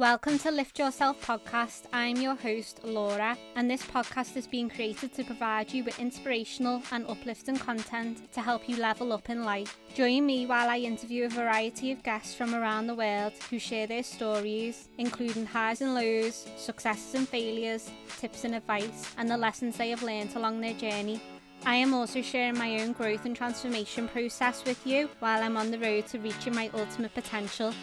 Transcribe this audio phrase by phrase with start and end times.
[0.00, 1.82] Welcome to Lift Yourself podcast.
[1.92, 6.80] I'm your host, Laura, and this podcast is being created to provide you with inspirational
[6.90, 9.76] and uplifting content to help you level up in life.
[9.94, 13.86] Join me while I interview a variety of guests from around the world who share
[13.86, 19.76] their stories, including highs and lows, successes and failures, tips and advice, and the lessons
[19.76, 21.20] they have learned along their journey.
[21.66, 25.70] I am also sharing my own growth and transformation process with you while I'm on
[25.70, 27.74] the road to reaching my ultimate potential.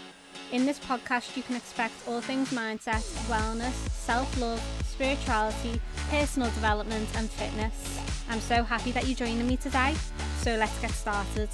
[0.53, 7.09] In this podcast, you can expect all things mindset, wellness, self love, spirituality, personal development,
[7.17, 7.99] and fitness.
[8.29, 9.93] I'm so happy that you're joining me today,
[10.41, 11.49] so let's get started.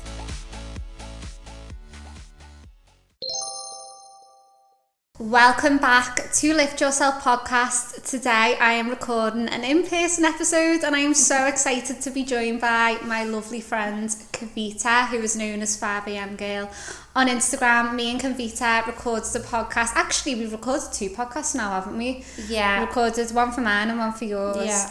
[5.19, 8.03] Welcome back to Lift Yourself podcast.
[8.03, 12.23] Today I am recording an in person episode and I am so excited to be
[12.23, 16.71] joined by my lovely friend Kavita, who is known as 5am Girl
[17.15, 17.93] on Instagram.
[17.93, 19.91] Me and Kavita records the podcast.
[19.93, 22.25] Actually, we've recorded two podcasts now, haven't we?
[22.47, 22.79] Yeah.
[22.79, 24.65] We recorded one for mine and one for yours.
[24.65, 24.89] Yeah.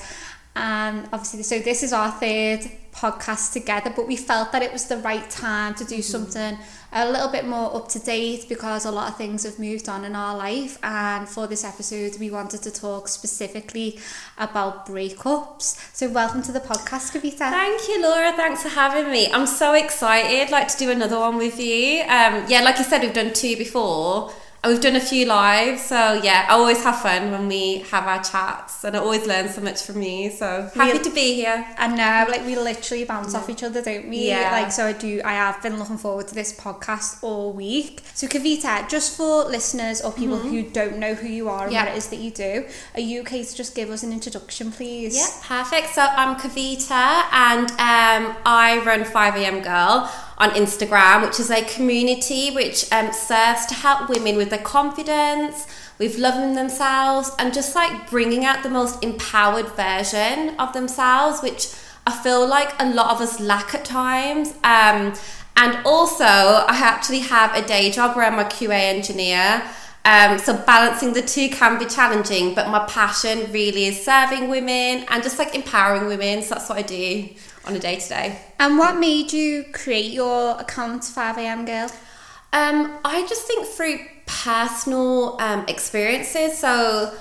[0.54, 4.86] And obviously, so this is our third podcast together, but we felt that it was
[4.86, 6.02] the right time to do mm-hmm.
[6.02, 6.58] something
[6.92, 10.04] a little bit more up to date because a lot of things have moved on
[10.04, 10.78] in our life.
[10.82, 13.98] And for this episode, we wanted to talk specifically
[14.38, 15.78] about breakups.
[15.94, 17.38] So, welcome to the podcast, Kavita.
[17.38, 18.32] Thank you, Laura.
[18.32, 19.32] Thanks for having me.
[19.32, 22.02] I'm so excited, like to do another one with you.
[22.02, 24.32] Um, yeah, like you said, we've done two before.
[24.64, 28.22] We've done a few lives, so yeah, I always have fun when we have our
[28.22, 30.30] chats, and I always learn so much from you.
[30.30, 31.66] So happy we, to be here.
[31.78, 33.40] And now, like we literally bounce yeah.
[33.40, 34.28] off each other, don't we?
[34.28, 34.52] Yeah.
[34.52, 35.20] Like so, I do.
[35.24, 38.02] I have been looking forward to this podcast all week.
[38.14, 40.50] So Kavita, just for listeners or people mm-hmm.
[40.50, 41.86] who don't know who you are and yeah.
[41.86, 44.70] what it is that you do, are you okay to just give us an introduction,
[44.70, 45.16] please?
[45.16, 45.92] Yeah, perfect.
[45.92, 50.08] So I'm Kavita, and um, I run Five AM Girl
[50.42, 55.68] on Instagram, which is a community which um, serves to help women with their confidence,
[55.98, 61.72] with loving themselves, and just like bringing out the most empowered version of themselves, which
[62.08, 64.48] I feel like a lot of us lack at times.
[64.64, 65.14] Um,
[65.56, 69.62] and also, I actually have a day job where I'm a QA engineer.
[70.04, 75.06] Um, so balancing the two can be challenging, but my passion really is serving women
[75.08, 76.42] and just like empowering women.
[76.42, 77.28] So that's what I do
[77.64, 78.38] on a day to day.
[78.58, 81.90] And what made you create your account 5am girl?
[82.52, 86.58] Um, I just think through personal um, experiences.
[86.58, 87.14] So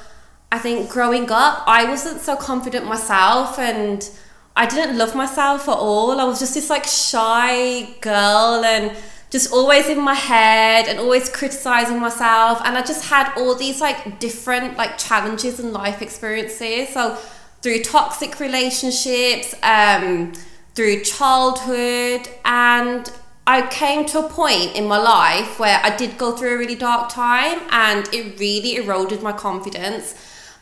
[0.52, 4.10] I think growing up, I wasn't so confident myself and
[4.56, 6.20] I didn't love myself at all.
[6.20, 8.96] I was just this like shy girl and
[9.32, 13.80] just always in my head and always criticizing myself and i just had all these
[13.80, 17.18] like different like challenges and life experiences so
[17.62, 20.34] through toxic relationships, um,
[20.74, 23.12] through childhood, and
[23.48, 26.76] I came to a point in my life where I did go through a really
[26.76, 30.16] dark time and it really eroded my confidence.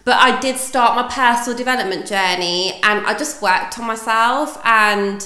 [0.06, 5.22] But I did start my personal development journey and I just worked on myself and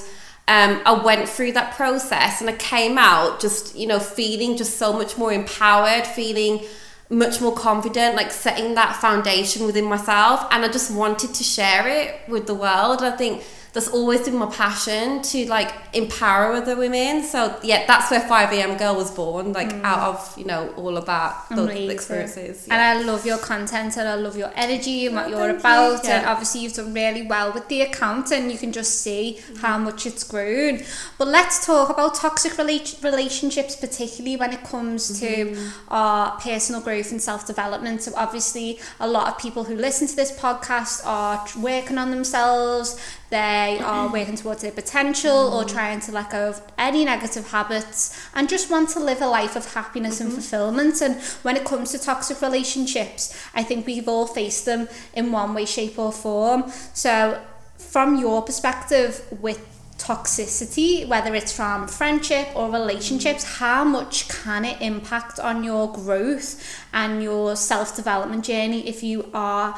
[0.47, 4.77] um, I went through that process and I came out just, you know, feeling just
[4.77, 6.65] so much more empowered, feeling
[7.13, 10.45] much more confident, like setting that foundation within myself.
[10.51, 13.01] And I just wanted to share it with the world.
[13.01, 17.23] I think that's always been my passion to like empower other women.
[17.23, 19.83] So yeah, that's where 5am Girl was born, like mm.
[19.83, 22.67] out of, you know, all of that, those experiences.
[22.67, 22.75] Yeah.
[22.75, 26.03] And I love your content and I love your energy and what you're about.
[26.03, 26.09] You.
[26.09, 26.19] Yeah.
[26.19, 29.57] And obviously you've done really well with the account and you can just see mm.
[29.57, 30.83] how much it's grown.
[31.17, 35.55] But let's talk about toxic rela- relationships, particularly when it comes mm-hmm.
[35.55, 38.03] to our personal growth and self-development.
[38.03, 42.99] So obviously a lot of people who listen to this podcast are working on themselves,
[43.33, 45.53] they are working towards their potential mm.
[45.53, 49.27] or trying to let go of any negative habits and just want to live a
[49.27, 50.25] life of happiness mm-hmm.
[50.25, 51.01] and fulfillment.
[51.01, 55.55] And when it comes to toxic relationships, I think we've all faced them in one
[55.55, 56.71] way, shape, or form.
[56.93, 57.41] So,
[57.79, 59.67] from your perspective, with
[59.97, 66.63] toxicity, whether it's from friendship or relationships, how much can it impact on your growth
[66.93, 69.75] and your self development journey if you are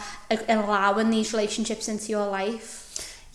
[0.50, 2.85] allowing these relationships into your life?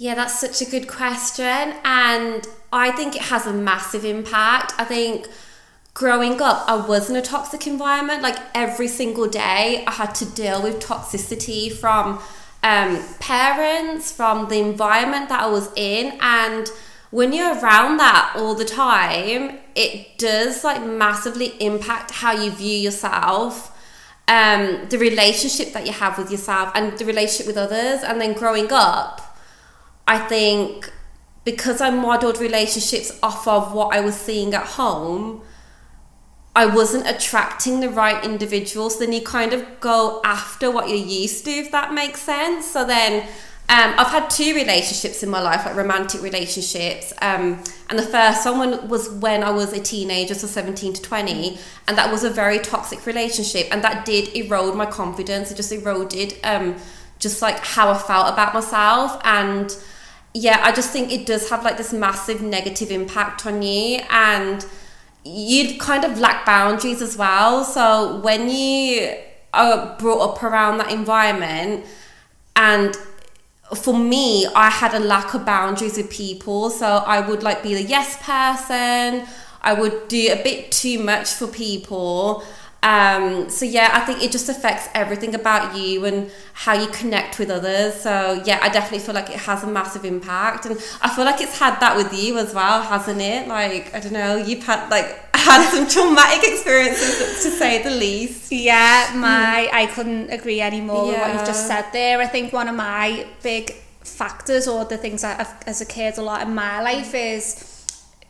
[0.01, 1.75] Yeah, that's such a good question.
[1.85, 4.73] And I think it has a massive impact.
[4.79, 5.29] I think
[5.93, 8.23] growing up, I was in a toxic environment.
[8.23, 12.19] Like every single day, I had to deal with toxicity from
[12.63, 16.17] um, parents, from the environment that I was in.
[16.23, 16.67] And
[17.11, 22.79] when you're around that all the time, it does like massively impact how you view
[22.79, 23.77] yourself.
[24.29, 28.33] Um, the relationship that you have with yourself and the relationship with others, and then
[28.33, 29.30] growing up,
[30.11, 30.93] I think
[31.45, 35.41] because I modeled relationships off of what I was seeing at home,
[36.57, 38.99] I wasn't attracting the right individuals.
[38.99, 42.69] Then you kind of go after what you're used to, if that makes sense.
[42.69, 43.23] So then
[43.69, 47.13] um, I've had two relationships in my life, like romantic relationships.
[47.23, 51.57] Um, and the first one was when I was a teenager, so 17 to 20.
[51.87, 53.69] And that was a very toxic relationship.
[53.71, 55.53] And that did erode my confidence.
[55.53, 56.75] It just eroded um,
[57.21, 59.21] just like how I felt about myself.
[59.23, 59.73] And
[60.35, 64.01] yeah, I just think it does have like this massive negative impact on you.
[64.11, 64.65] And
[65.25, 67.65] you kind of lack boundaries as well.
[67.65, 69.17] So when you
[69.53, 71.85] are brought up around that environment
[72.57, 72.97] and
[73.75, 76.71] for me, I had a lack of boundaries with people.
[76.71, 79.27] So I would like be the yes person.
[79.63, 82.43] I would do a bit too much for people.
[82.83, 87.39] Um, so yeah, I think it just affects everything about you and how you connect
[87.39, 87.95] with others.
[87.95, 91.41] So yeah, I definitely feel like it has a massive impact, and I feel like
[91.41, 93.49] it's had that with you as well, hasn't it?
[93.49, 98.51] Like I don't know, you've had like had some traumatic experiences to say the least.
[98.51, 101.11] Yeah, my I couldn't agree anymore yeah.
[101.13, 102.19] with what you've just said there.
[102.19, 106.17] I think one of my big factors or the things that I've, as a kid
[106.17, 107.70] a lot in my life is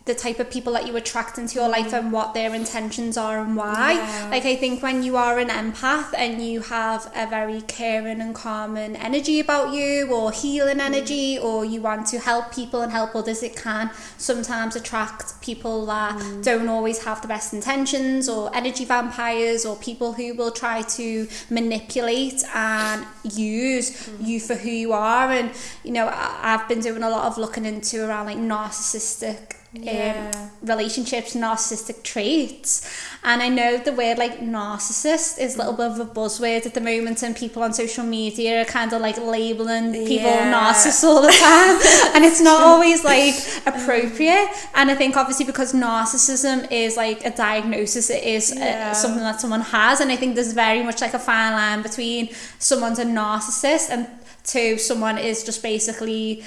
[0.05, 3.39] the type of people that you attract into your life and what their intentions are
[3.39, 3.93] and why.
[3.93, 4.29] Yeah.
[4.31, 8.33] Like I think when you are an empath and you have a very caring and
[8.33, 10.85] calming energy about you or healing mm.
[10.85, 15.85] energy or you want to help people and help others, it can sometimes attract people
[15.85, 16.43] that mm.
[16.43, 21.27] don't always have the best intentions or energy vampires or people who will try to
[21.51, 24.27] manipulate and use mm.
[24.27, 25.31] you for who you are.
[25.31, 25.51] And,
[25.83, 30.31] you know, I've been doing a lot of looking into around like narcissistic yeah.
[30.33, 32.89] um, relationships, narcissistic traits.
[33.23, 36.73] And I know the word like narcissist is a little bit of a buzzword at
[36.73, 40.51] the moment, and people on social media are kind of like labeling people yeah.
[40.51, 43.35] narcissists all the time, and it's not always like
[43.65, 44.49] appropriate.
[44.75, 48.91] And I think obviously because narcissism is like a diagnosis, it is uh, yeah.
[48.91, 51.81] a, something that someone has, and I think there's very much like a fine line
[51.81, 52.29] between
[52.59, 54.07] someone's a narcissist and
[54.43, 56.43] to someone is just basically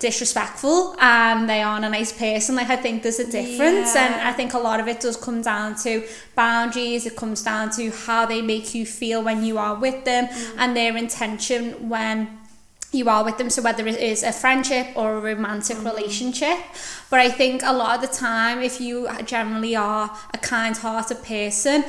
[0.00, 4.06] disrespectful and they aren't a nice person like I think there's a difference yeah.
[4.06, 6.04] and I think a lot of it does come down to
[6.34, 10.26] boundaries it comes down to how they make you feel when you are with them
[10.26, 10.54] mm.
[10.58, 12.38] and their intention when
[12.92, 15.84] you are with them so whether it is a friendship or a romantic mm.
[15.84, 16.58] relationship
[17.08, 21.84] but I think a lot of the time if you generally are a kind-hearted person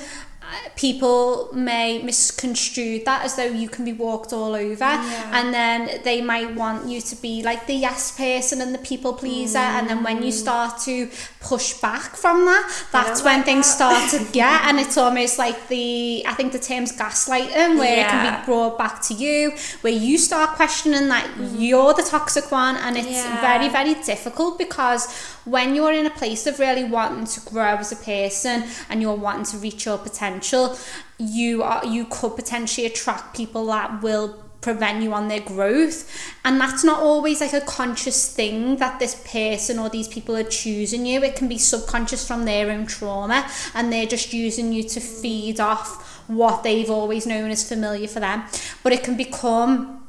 [0.76, 5.32] people may misconstrue that as though you can be walked all over yeah.
[5.34, 9.14] and then they might want you to be like the yes person and the people
[9.14, 9.80] pleaser mm.
[9.80, 10.44] and then when you mm.
[10.46, 11.10] start to
[11.40, 14.10] push back from that that's when like things that.
[14.10, 18.06] start to get and it's almost like the I think the term's gaslighting where yeah.
[18.06, 19.52] it can be brought back to you
[19.82, 21.56] where you start questioning that mm.
[21.58, 23.42] you're the toxic one and it's yeah.
[23.42, 27.92] very very difficult because when you're in a place of really wanting to grow as
[27.92, 30.78] a person and you're wanting to reach your potential,
[31.18, 36.10] you are you could potentially attract people that will prevent you on their growth.
[36.44, 40.44] And that's not always like a conscious thing that this person or these people are
[40.44, 41.22] choosing you.
[41.22, 45.60] It can be subconscious from their own trauma and they're just using you to feed
[45.60, 48.44] off what they've always known as familiar for them.
[48.84, 50.07] But it can become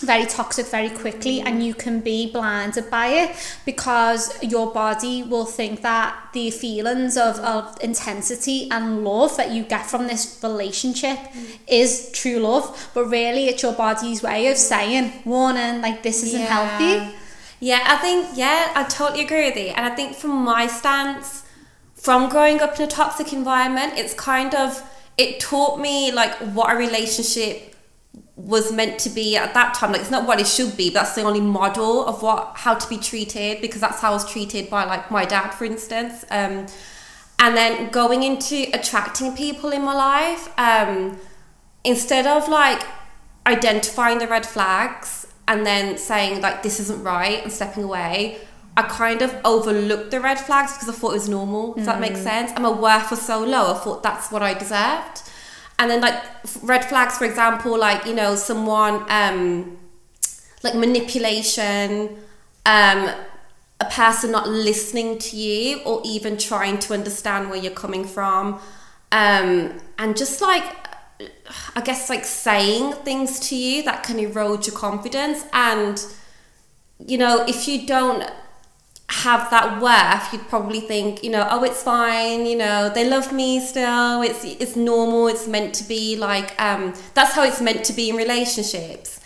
[0.00, 5.44] very toxic very quickly and you can be blinded by it because your body will
[5.44, 11.18] think that the feelings of, of intensity and love that you get from this relationship
[11.18, 11.58] mm.
[11.66, 16.40] is true love but really it's your body's way of saying warning like this isn't
[16.40, 16.46] yeah.
[16.46, 17.16] healthy
[17.60, 21.44] yeah I think yeah I totally agree with you and I think from my stance
[21.94, 24.82] from growing up in a toxic environment it's kind of
[25.16, 27.74] it taught me like what a relationship
[28.38, 31.16] was meant to be at that time like it's not what it should be that's
[31.16, 34.70] the only model of what how to be treated because that's how I was treated
[34.70, 36.66] by like my dad for instance um,
[37.40, 41.18] and then going into attracting people in my life um,
[41.82, 42.86] instead of like
[43.44, 48.38] identifying the red flags and then saying like this isn't right and stepping away
[48.76, 51.86] I kind of overlooked the red flags because I thought it was normal if mm.
[51.86, 52.22] that makes mm.
[52.24, 55.22] sense and my worth was so low I thought that's what I deserved
[55.78, 56.22] and then like
[56.62, 59.78] red flags for example like you know someone um
[60.62, 62.18] like manipulation
[62.66, 63.10] um
[63.80, 68.60] a person not listening to you or even trying to understand where you're coming from.
[69.12, 70.64] Um and just like
[71.74, 75.44] i guess like saying things to you that can erode your confidence.
[75.52, 76.04] And
[76.98, 78.28] you know if you don't
[79.10, 83.32] have that worth, you'd probably think, you know, oh, it's fine, you know, they love
[83.32, 84.22] me still.
[84.22, 85.28] It's it's normal.
[85.28, 89.20] It's meant to be like um, that's how it's meant to be in relationships.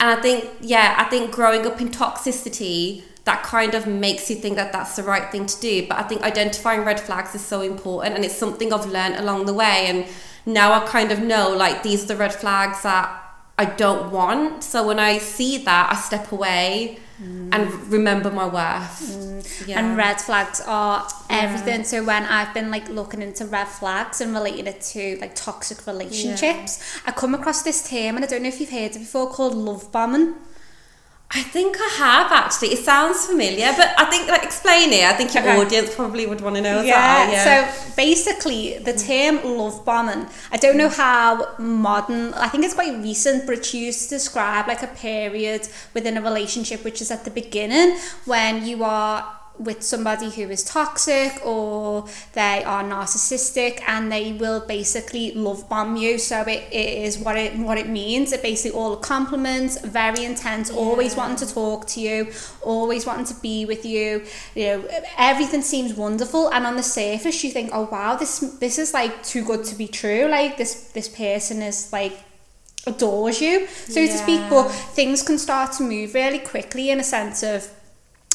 [0.00, 4.36] And I think, yeah, I think growing up in toxicity that kind of makes you
[4.36, 5.86] think that that's the right thing to do.
[5.88, 9.46] But I think identifying red flags is so important and it's something I've learned along
[9.46, 9.86] the way.
[9.86, 10.06] And
[10.46, 13.08] now I kind of know like these are the red flags that
[13.58, 14.62] I don't want.
[14.62, 17.48] So when I see that, I step away mm.
[17.52, 19.00] and remember my worth.
[19.00, 19.68] Mm.
[19.68, 19.80] Yeah.
[19.80, 21.80] And red flags are everything.
[21.80, 21.86] Yeah.
[21.86, 25.86] So when I've been like looking into red flags and relating it to like toxic
[25.86, 27.02] relationships, yeah.
[27.06, 29.54] I come across this term and I don't know if you've heard it before called
[29.54, 30.34] love bombing.
[31.36, 32.68] I think I have actually.
[32.68, 35.04] It sounds familiar, but I think like explain it.
[35.04, 35.60] I think your okay.
[35.60, 37.28] audience probably would want to know yeah, that.
[37.32, 37.72] Yeah.
[37.72, 40.26] So basically, the term love bombing.
[40.52, 42.34] I don't know how modern.
[42.34, 46.22] I think it's quite recent, but it's used to describe like a period within a
[46.22, 52.06] relationship, which is at the beginning when you are with somebody who is toxic or
[52.32, 56.18] they are narcissistic and they will basically love bomb you.
[56.18, 58.32] So it, it is what it what it means.
[58.32, 60.76] It basically all compliments very intense yeah.
[60.76, 62.32] always wanting to talk to you
[62.62, 64.24] always wanting to be with you.
[64.54, 66.48] You know everything seems wonderful.
[66.52, 69.76] And on the surface you think oh wow this this is like too good to
[69.76, 70.26] be true.
[70.28, 72.18] Like this this person is like
[72.86, 73.66] adores you.
[73.68, 74.06] So yeah.
[74.06, 74.40] to speak.
[74.50, 77.70] But things can start to move really quickly in a sense of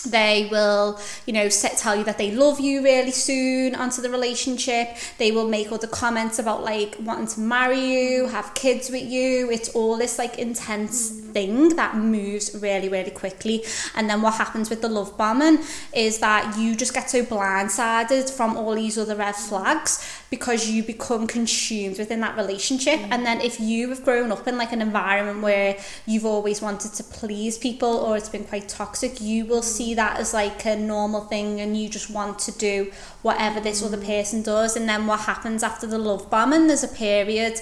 [0.03, 4.09] they will you know set, tell you that they love you really soon onto the
[4.09, 9.03] relationship they will make other comments about like wanting to marry you have kids with
[9.03, 11.33] you it's all this like intense mm.
[11.33, 13.63] thing that moves really really quickly
[13.95, 15.59] and then what happens with the love bombing
[15.93, 20.83] is that you just get so blindsided from all these other red flags because you
[20.83, 23.07] become consumed within that relationship mm.
[23.11, 26.93] and then if you have grown up in like an environment where you've always wanted
[26.93, 30.65] to please people or it's been quite toxic you will see see that as like
[30.65, 32.91] a normal thing and you just want to do
[33.21, 34.75] whatever this other person does.
[34.75, 37.59] And then what happens after the love bombing there's a period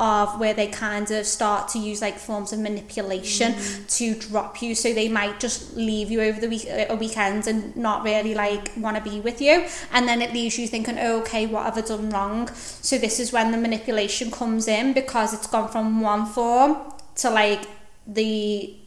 [0.00, 3.96] of where they kind of start to use like forms of manipulation mm.
[3.98, 4.74] to drop you.
[4.74, 8.70] So they might just leave you over the week a weekend and not really like
[8.76, 9.66] want to be with you.
[9.92, 12.48] And then it leaves you thinking oh, okay what have I done wrong?
[12.88, 16.76] So this is when the manipulation comes in because it's gone from one form
[17.16, 17.64] to like
[18.06, 18.77] the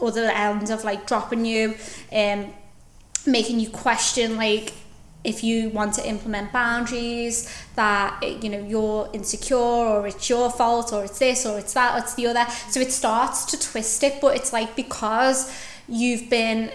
[0.00, 1.74] other end of like dropping you
[2.12, 2.52] um
[3.26, 4.72] making you question like
[5.24, 10.92] if you want to implement boundaries that you know you're insecure or it's your fault
[10.92, 14.02] or it's this or it's that or it's the other so it starts to twist
[14.02, 15.50] it but it's like because
[15.88, 16.70] you've been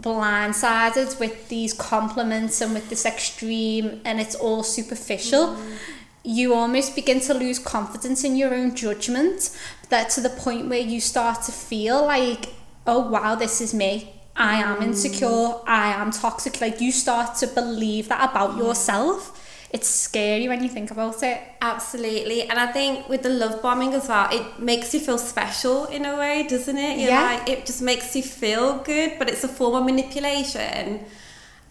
[0.00, 5.76] blindsided with these compliments and with this extreme and it's all superficial mm.
[6.24, 9.56] You almost begin to lose confidence in your own judgment
[9.90, 12.54] that to the point where you start to feel like
[12.86, 14.12] oh wow, this is me.
[14.36, 14.84] I am mm.
[14.84, 15.54] insecure.
[15.66, 16.60] I am toxic.
[16.60, 18.58] Like you start to believe that about mm.
[18.58, 19.40] yourself.
[19.70, 21.40] It's scary when you think about it.
[21.60, 22.48] Absolutely.
[22.48, 26.04] And I think with the love bombing as well, it makes you feel special in
[26.04, 26.98] a way, doesn't it?
[27.00, 27.40] You're yeah.
[27.40, 31.04] Like, it just makes you feel good, but it's a form of manipulation.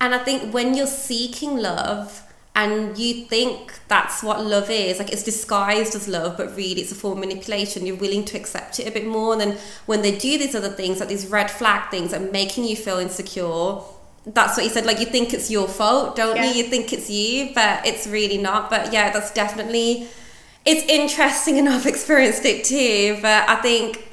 [0.01, 2.23] And I think when you're seeking love,
[2.55, 6.91] and you think that's what love is like it's disguised as love but really it's
[6.91, 7.85] a form of manipulation.
[7.85, 10.69] You're willing to accept it a bit more and then when they do these other
[10.69, 13.77] things like these red flag things that making you feel insecure.
[14.25, 16.51] That's what you said like you think it's your fault don't yeah.
[16.51, 18.69] you you think it's you but it's really not.
[18.69, 20.07] But yeah that's definitely
[20.65, 23.17] it's interesting and I've experienced it too.
[23.21, 24.09] But I think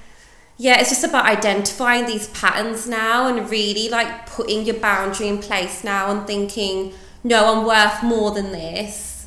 [0.60, 5.38] yeah, it's just about identifying these patterns now and really like putting your boundary in
[5.38, 9.26] place now and thinking, no, I'm worth more than this.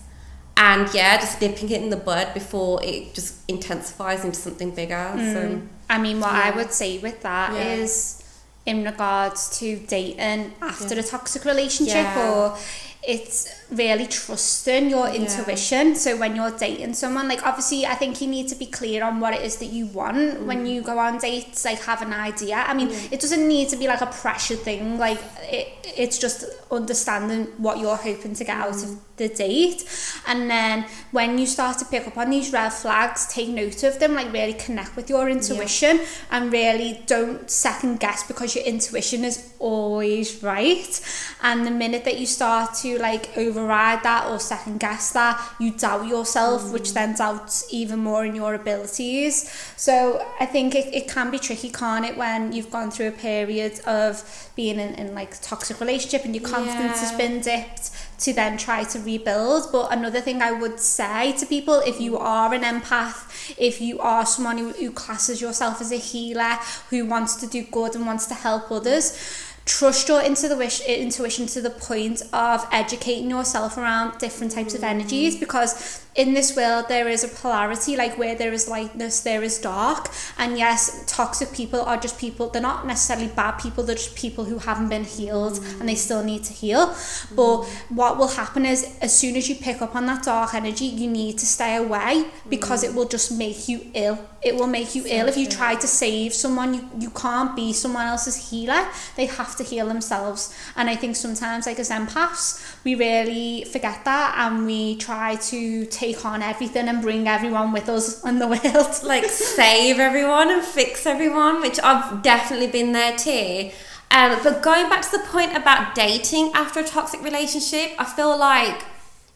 [0.56, 4.94] And yeah, just nipping it in the bud before it just intensifies into something bigger.
[4.94, 5.34] Mm.
[5.34, 6.52] So I mean, what yeah.
[6.54, 7.74] I would say with that yeah.
[7.74, 8.24] is
[8.66, 11.02] in regards to dating after yeah.
[11.02, 12.58] a toxic relationship or
[13.06, 15.16] it's really trusting your yeah.
[15.16, 15.96] intuition.
[15.96, 19.20] So when you're dating someone, like obviously, I think you need to be clear on
[19.20, 20.46] what it is that you want mm.
[20.46, 21.66] when you go on dates.
[21.66, 22.56] Like have an idea.
[22.56, 23.12] I mean, mm.
[23.12, 24.98] it doesn't need to be like a pressure thing.
[24.98, 29.00] Like it, it's just understanding what you're hoping to get out of mm.
[29.18, 29.84] the date,
[30.28, 34.00] and then when you start to pick up on these red flags, take note of
[34.00, 34.16] them.
[34.16, 36.06] Like really connect with your intuition, yeah.
[36.32, 41.00] and really don't second guess because your intuition is always right.
[41.42, 43.30] And the minute that you start to like
[43.64, 46.74] override that or second guess that, you doubt yourself, mm.
[46.74, 49.50] which then doubts even more in your abilities.
[49.78, 53.12] So I think it, it can be tricky, can't it, when you've gone through a
[53.12, 57.10] period of being in, in like toxic relationship and your confidence yeah.
[57.10, 59.72] has been dipped to then try to rebuild.
[59.72, 64.00] But another thing I would say to people, if you are an empath, if you
[64.00, 66.58] are someone who, who classes yourself as a healer,
[66.90, 69.18] who wants to do good and wants to help others,
[69.66, 75.40] trust your intuition to the point of educating yourself around different types of energies mm.
[75.40, 79.58] because in this world there is a polarity like where there is lightness there is
[79.60, 84.16] dark and yes toxic people are just people they're not necessarily bad people they're just
[84.16, 85.80] people who haven't been healed mm.
[85.80, 87.36] and they still need to heal mm.
[87.36, 90.86] but what will happen is as soon as you pick up on that dark energy
[90.86, 92.90] you need to stay away because mm.
[92.90, 95.74] it will just make you ill it will make you so ill if you try
[95.74, 100.56] to save someone you, you can't be someone else's healer they have to heal themselves
[100.76, 105.86] and I think sometimes like as empaths we really forget that and we try to
[105.88, 108.64] take on everything and bring everyone with us in the world.
[109.04, 113.72] Like save everyone and fix everyone which I've definitely been there too.
[114.12, 118.38] Um, but going back to the point about dating after a toxic relationship I feel
[118.38, 118.84] like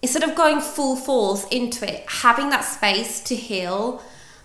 [0.01, 4.01] instead of going full force into it having that space to heal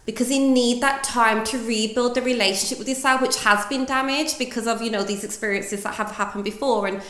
[0.07, 4.39] because you need that time to rebuild the relationship with yourself which has been damaged
[4.39, 6.87] because of you know these experiences that have happened before.
[6.87, 7.03] And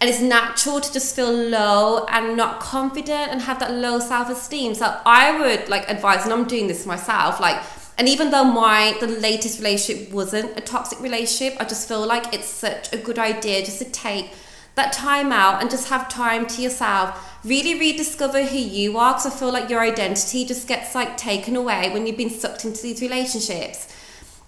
[0.00, 4.74] and it's natural to just feel low and not confident and have that low self-esteem
[4.74, 7.62] so i would like advise and i'm doing this myself like
[7.98, 12.32] and even though my the latest relationship wasn't a toxic relationship i just feel like
[12.32, 14.32] it's such a good idea just to take
[14.74, 19.26] that time out and just have time to yourself really rediscover who you are because
[19.26, 22.82] I feel like your identity just gets like taken away when you've been sucked into
[22.82, 23.94] these relationships.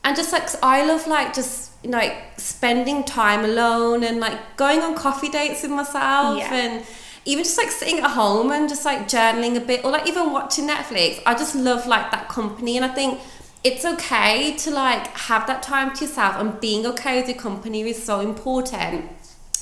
[0.05, 4.95] And just like I love like just like spending time alone and like going on
[4.95, 6.55] coffee dates with myself yeah.
[6.55, 6.87] and
[7.25, 10.33] even just like sitting at home and just like journaling a bit or like even
[10.33, 11.21] watching Netflix.
[11.27, 13.21] I just love like that company and I think
[13.65, 17.83] it's okay to like have that time to yourself and being okay with your company
[17.83, 19.11] is so important.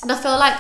[0.03, 0.59] And I feel like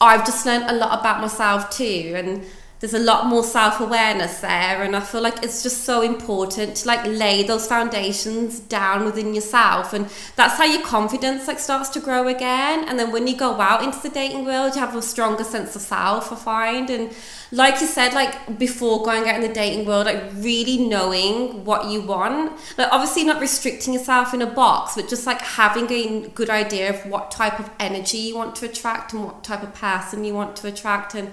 [0.00, 2.44] I've just learned a lot about myself too, and
[2.80, 6.86] there's a lot more self-awareness there and i feel like it's just so important to
[6.86, 12.00] like lay those foundations down within yourself and that's how your confidence like starts to
[12.00, 15.02] grow again and then when you go out into the dating world you have a
[15.02, 17.12] stronger sense of self i find and
[17.50, 21.90] like you said like before going out in the dating world like really knowing what
[21.90, 26.28] you want like obviously not restricting yourself in a box but just like having a
[26.28, 29.74] good idea of what type of energy you want to attract and what type of
[29.74, 31.32] person you want to attract and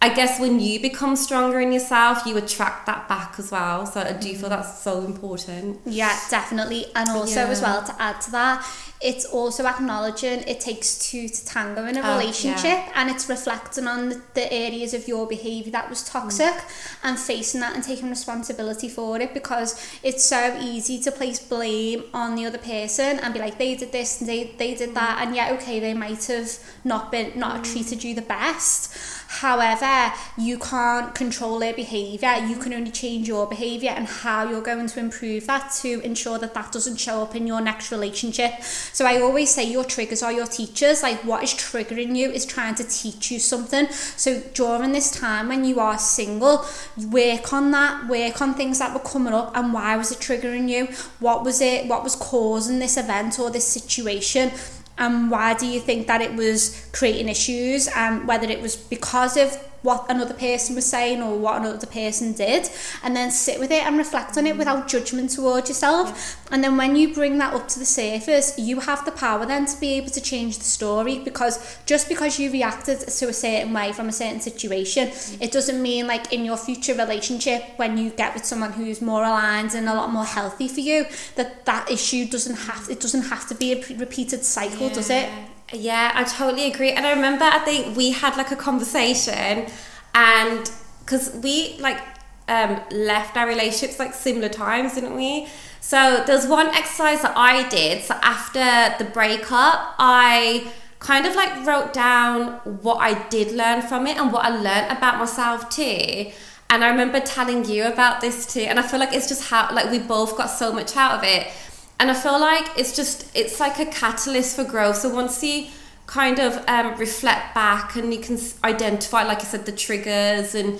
[0.00, 3.86] I guess when you become stronger in yourself, you attract that back as well.
[3.86, 5.80] So I do feel that's so important.
[5.86, 6.86] Yeah, definitely.
[6.94, 7.48] And also, yeah.
[7.48, 8.66] as well, to add to that,
[9.00, 12.92] it's also acknowledging it takes two to tango in a oh, relationship yeah.
[12.94, 16.96] and it's reflecting on the, the areas of your behaviour that was toxic mm.
[17.02, 22.04] and facing that and taking responsibility for it because it's so easy to place blame
[22.14, 25.20] on the other person and be like they did this and they, they did that
[25.20, 27.72] and yeah okay they might have not been not mm.
[27.72, 28.96] treated you the best
[29.36, 32.36] However, you can't control their behaviour.
[32.46, 36.38] You can only change your behaviour and how you're going to improve that to ensure
[36.38, 38.62] that that doesn't show up in your next relationship.
[38.62, 41.02] So I always say your triggers are your teachers.
[41.02, 43.88] Like what is triggering you is trying to teach you something.
[43.90, 46.64] So during this time when you are single,
[47.10, 50.68] work on that, work on things that were coming up and why was it triggering
[50.68, 50.86] you?
[51.20, 51.86] What was it?
[51.86, 54.50] What was causing this event or this situation?
[54.98, 57.88] And why do you think that it was creating issues?
[57.88, 62.32] And whether it was because of what another person was saying or what another person
[62.32, 62.68] did
[63.02, 66.54] and then sit with it and reflect on it without judgment towards yourself yeah.
[66.54, 69.66] and then when you bring that up to the surface you have the power then
[69.66, 73.72] to be able to change the story because just because you reacted to a certain
[73.72, 75.42] way from a certain situation mm.
[75.42, 79.22] it doesn't mean like in your future relationship when you get with someone who's more
[79.22, 83.22] aligned and a lot more healthy for you that that issue doesn't have it doesn't
[83.22, 84.94] have to be a repeated cycle yeah.
[84.94, 85.28] does it
[85.72, 86.92] yeah, I totally agree.
[86.92, 89.66] And I remember, I think we had like a conversation,
[90.14, 92.00] and because we like
[92.48, 95.48] um, left our relationships like similar times, didn't we?
[95.80, 98.02] So there's one exercise that I did.
[98.02, 104.06] So after the breakup, I kind of like wrote down what I did learn from
[104.06, 106.32] it and what I learned about myself too.
[106.68, 108.60] And I remember telling you about this too.
[108.62, 111.24] And I feel like it's just how like we both got so much out of
[111.24, 111.52] it
[111.98, 114.96] and I feel like it's just it's like a catalyst for growth.
[114.96, 115.66] So once you
[116.06, 120.78] kind of um, reflect back and you can identify, like I said, the triggers and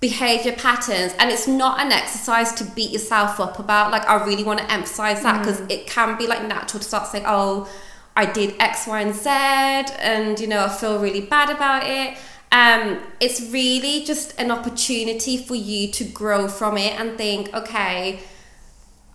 [0.00, 4.44] behavior patterns and it's not an exercise to beat yourself up about like i really
[4.44, 5.70] want to emphasize that because mm.
[5.70, 7.66] it can be like natural to start saying oh
[8.14, 12.18] i did x y and z and you know i feel really bad about it
[12.52, 18.20] um, it's really just an opportunity for you to grow from it and think okay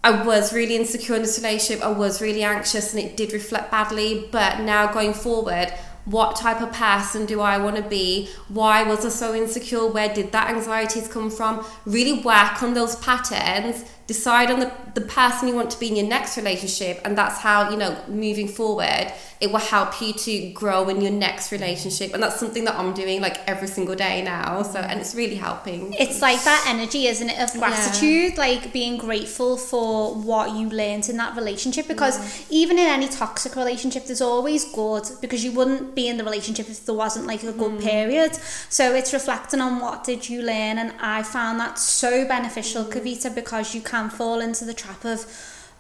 [0.04, 1.84] I was really insecure in this relationship.
[1.84, 4.30] I was really anxious and it did reflect badly.
[4.32, 5.74] But now going forward,
[6.06, 8.30] what type of person do I want to be?
[8.48, 9.86] Why was I so insecure?
[9.86, 11.66] Where did that anxieties come from?
[11.86, 15.96] Really work on those patterns, decide on the, the person you want to be in
[15.96, 20.50] your next relationship, and that's how, you know, moving forward, it will help you to
[20.52, 24.22] grow in your next relationship and that's something that i'm doing like every single day
[24.22, 28.40] now so and it's really helping it's like that energy isn't it of gratitude yeah.
[28.40, 32.46] like being grateful for what you learned in that relationship because yeah.
[32.50, 36.70] even in any toxic relationship there's always good because you wouldn't be in the relationship
[36.70, 37.82] if there wasn't like a good mm.
[37.82, 38.36] period
[38.70, 42.92] so it's reflecting on what did you learn and i found that so beneficial mm.
[42.92, 45.26] kavita because you can fall into the trap of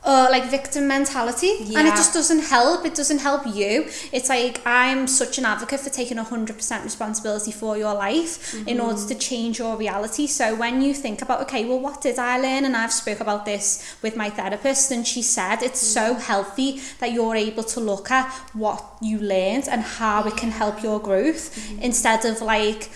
[0.03, 1.79] uh, like victim mentality yeah.
[1.79, 5.79] and it just doesn't help it doesn't help you it's like i'm such an advocate
[5.79, 8.67] for taking 100% responsibility for your life mm-hmm.
[8.67, 12.17] in order to change your reality so when you think about okay well what did
[12.17, 16.15] i learn and i've spoke about this with my therapist and she said it's mm-hmm.
[16.15, 20.51] so healthy that you're able to look at what you learned and how it can
[20.51, 21.81] help your growth mm-hmm.
[21.81, 22.89] instead of like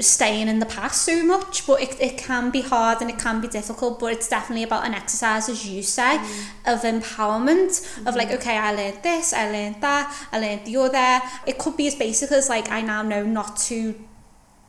[0.00, 3.40] staying in the past so much but it, it can be hard and it can
[3.40, 6.72] be difficult but it's definitely about an exercise as you say mm.
[6.72, 8.06] of empowerment mm.
[8.06, 8.38] of like mm-hmm.
[8.38, 11.94] okay I learned this I learned that I learned the other it could be as
[11.94, 13.94] basic as like I now know not to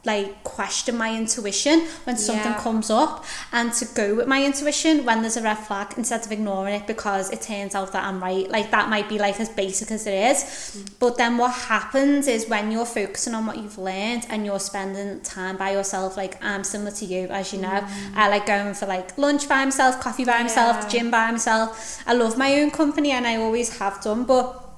[0.09, 2.65] like question my intuition when something yeah.
[2.67, 3.13] comes up
[3.51, 6.85] and to go with my intuition when there's a red flag instead of ignoring it
[6.93, 10.07] because it turns out that I'm right like that might be like as basic as
[10.07, 10.91] it is mm.
[11.03, 15.21] but then what happens is when you're focusing on what you've learned and you're spending
[15.21, 18.15] time by yourself like I'm similar to you as you know mm.
[18.15, 20.89] I like going for like lunch by myself coffee by myself yeah.
[20.89, 24.68] gym by myself I love my own company and I always have done but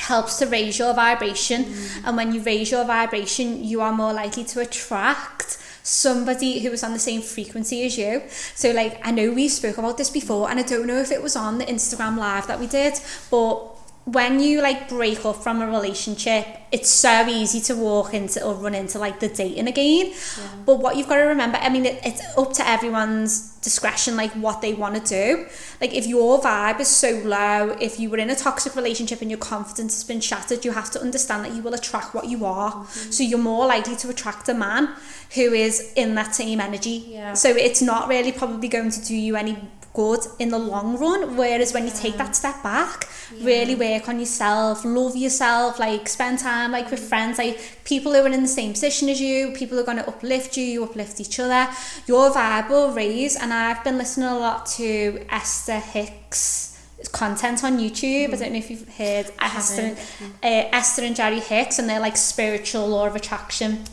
[0.00, 2.04] helps to raise your vibration mm.
[2.04, 6.84] and when you raise your vibration you are more likely to attract somebody who is
[6.84, 8.22] on the same frequency as you
[8.54, 11.22] so like I know we spoke about this before and I don't know if it
[11.22, 12.94] was on the Instagram live that we did
[13.30, 18.42] but when you like break up from a relationship it's so easy to walk into
[18.42, 20.48] or run into like the dating again yeah.
[20.64, 24.32] but what you've got to remember I mean it, it's up to everyone's discretion like
[24.32, 25.46] what they want to do
[25.82, 29.30] like if your vibe is so low if you were in a toxic relationship and
[29.30, 32.46] your confidence has been shattered you have to understand that you will attract what you
[32.46, 33.10] are mm-hmm.
[33.10, 34.88] so you're more likely to attract a man
[35.34, 37.34] who is in that same energy yeah.
[37.34, 39.58] so it's not really probably going to do you any
[39.92, 43.44] good in the long run whereas when you take that step back yeah.
[43.44, 48.20] really work on yourself love yourself like spend time like with friends like people who
[48.20, 51.20] are in the same position as you people are going to uplift you you uplift
[51.20, 51.68] each other
[52.06, 56.68] your vibe will raise and I've been listening a lot to Esther Hicks
[57.12, 58.28] content on YouTube.
[58.28, 58.34] Mm.
[58.34, 59.96] I don't know if you've heard Esther
[60.42, 63.84] uh, Esther and Jerry Hicks, and they're like spiritual law of attraction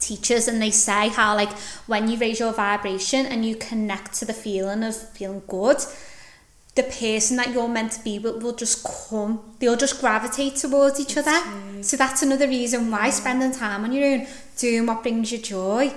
[0.00, 1.52] teachers and they say how like
[1.86, 5.78] when you raise your vibration and you connect to the feeling of feeling good
[6.76, 11.00] the person that you're meant to be will, will just come they'll just gravitate towards
[11.00, 11.38] each other
[11.82, 13.10] so that's another reason why yeah.
[13.10, 15.92] spending time on your own doing what brings you joy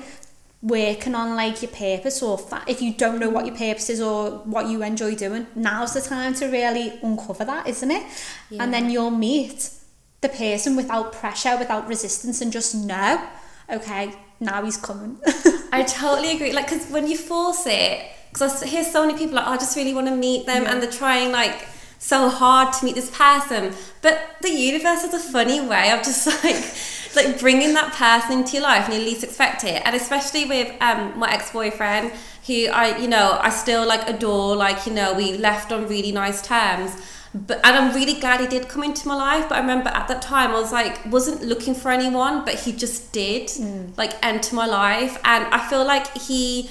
[0.63, 3.59] working on like your purpose or if you don't know what your mm.
[3.59, 7.91] purpose is or what you enjoy doing now's the time to really uncover that isn't
[7.91, 8.03] it
[8.49, 8.63] yeah.
[8.63, 9.69] and then you'll meet
[10.21, 13.21] the person without pressure without resistance and just know
[13.69, 15.17] okay, now he's coming.
[15.71, 16.54] I totally agree.
[16.54, 19.58] Like, because when you force it, because I hear so many people like, oh, I
[19.58, 20.71] just really want to meet them, yeah.
[20.71, 21.67] and they're trying like
[21.99, 23.73] so hard to meet this person.
[24.02, 26.63] But the universe has a funny way of just like
[27.15, 29.82] like bringing that person into your life and you least expect it.
[29.86, 32.12] And especially with um, my ex boyfriend,
[32.47, 34.56] who I you know I still like adore.
[34.56, 36.91] Like you know we left on really nice terms
[37.33, 39.49] but and I'm really glad he did come into my life.
[39.49, 42.71] But I remember at that time I was like wasn't looking for anyone, but he
[42.71, 43.97] just did mm.
[43.97, 46.69] like enter my life, and I feel like he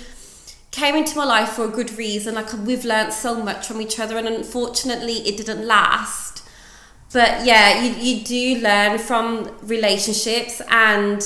[0.70, 2.34] came into my life for a good reason.
[2.34, 6.44] Like we've learned so much from each other, and unfortunately it didn't last.
[7.12, 11.22] But yeah, you, you do learn from relationships and.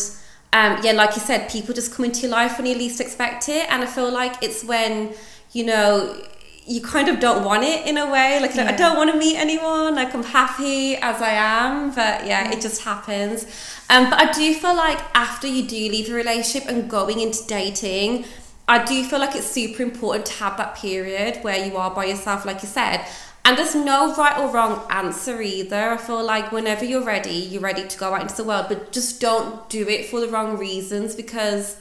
[0.53, 3.51] Um, yeah, like you said, people just come into your life when you least expect
[3.51, 5.13] it, and I feel like it's when
[5.53, 6.19] you know
[6.67, 8.41] you kind of don't want it in a way.
[8.41, 8.69] Like, yeah.
[8.69, 9.95] I don't want to meet anyone.
[9.95, 11.91] Like, I'm happy as I am.
[11.91, 13.45] But yeah, it just happens.
[13.89, 17.47] Um, but I do feel like after you do leave a relationship and going into
[17.47, 18.25] dating,
[18.67, 22.07] I do feel like it's super important to have that period where you are by
[22.07, 23.07] yourself, like you said.
[23.45, 25.91] And there's no right or wrong answer either.
[25.91, 28.91] I feel like whenever you're ready, you're ready to go out into the world, but
[28.91, 31.77] just don't do it for the wrong reasons because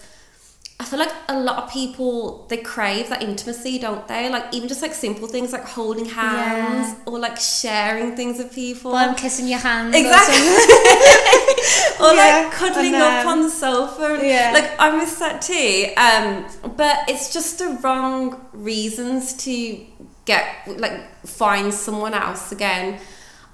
[0.77, 4.29] I feel like a lot of people they crave that intimacy, don't they?
[4.29, 7.03] Like even just like simple things like holding hands yeah.
[7.05, 8.91] or like sharing things with people.
[8.91, 9.95] Well, I'm kissing your hands.
[9.95, 10.35] Exactly.
[11.99, 14.19] Or, or yeah, like cuddling up on the sofa.
[14.21, 14.51] Yeah.
[14.53, 15.93] Like I miss that too.
[15.95, 19.85] Um, but it's just the wrong reasons to
[20.25, 22.99] get like find someone else again.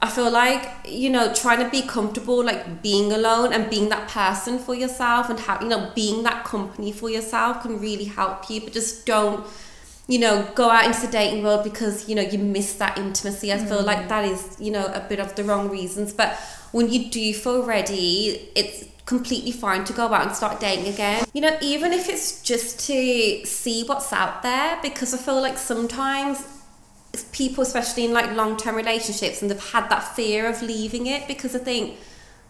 [0.01, 4.07] I feel like you know trying to be comfortable like being alone and being that
[4.09, 8.49] person for yourself and have you know being that company for yourself can really help
[8.49, 9.45] you but just don't
[10.07, 13.53] you know, go out into the dating world because, you know, you miss that intimacy.
[13.53, 14.09] I feel like mm.
[14.09, 16.11] that is, you know, a bit of the wrong reasons.
[16.11, 16.35] But
[16.73, 21.23] when you do feel ready, it's completely fine to go out and start dating again.
[21.33, 25.57] You know, even if it's just to see what's out there, because I feel like
[25.57, 26.60] sometimes
[27.31, 31.27] people, especially in like long term relationships, and they've had that fear of leaving it
[31.27, 31.97] because I think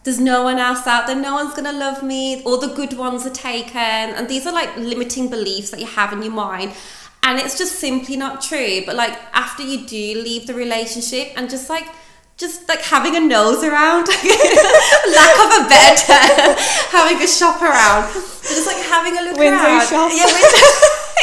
[0.04, 3.26] there's no one else out there, no one's gonna love me, all the good ones
[3.26, 6.72] are taken, and these are like limiting beliefs that you have in your mind.
[7.24, 8.82] And it's just simply not true.
[8.84, 11.86] But like after you do leave the relationship and just like
[12.36, 16.56] just like having a nose around, lack of a better term,
[16.90, 19.86] having a shop around, just like having a look Window around.
[19.86, 20.10] shop.
[20.12, 20.66] Yeah, window,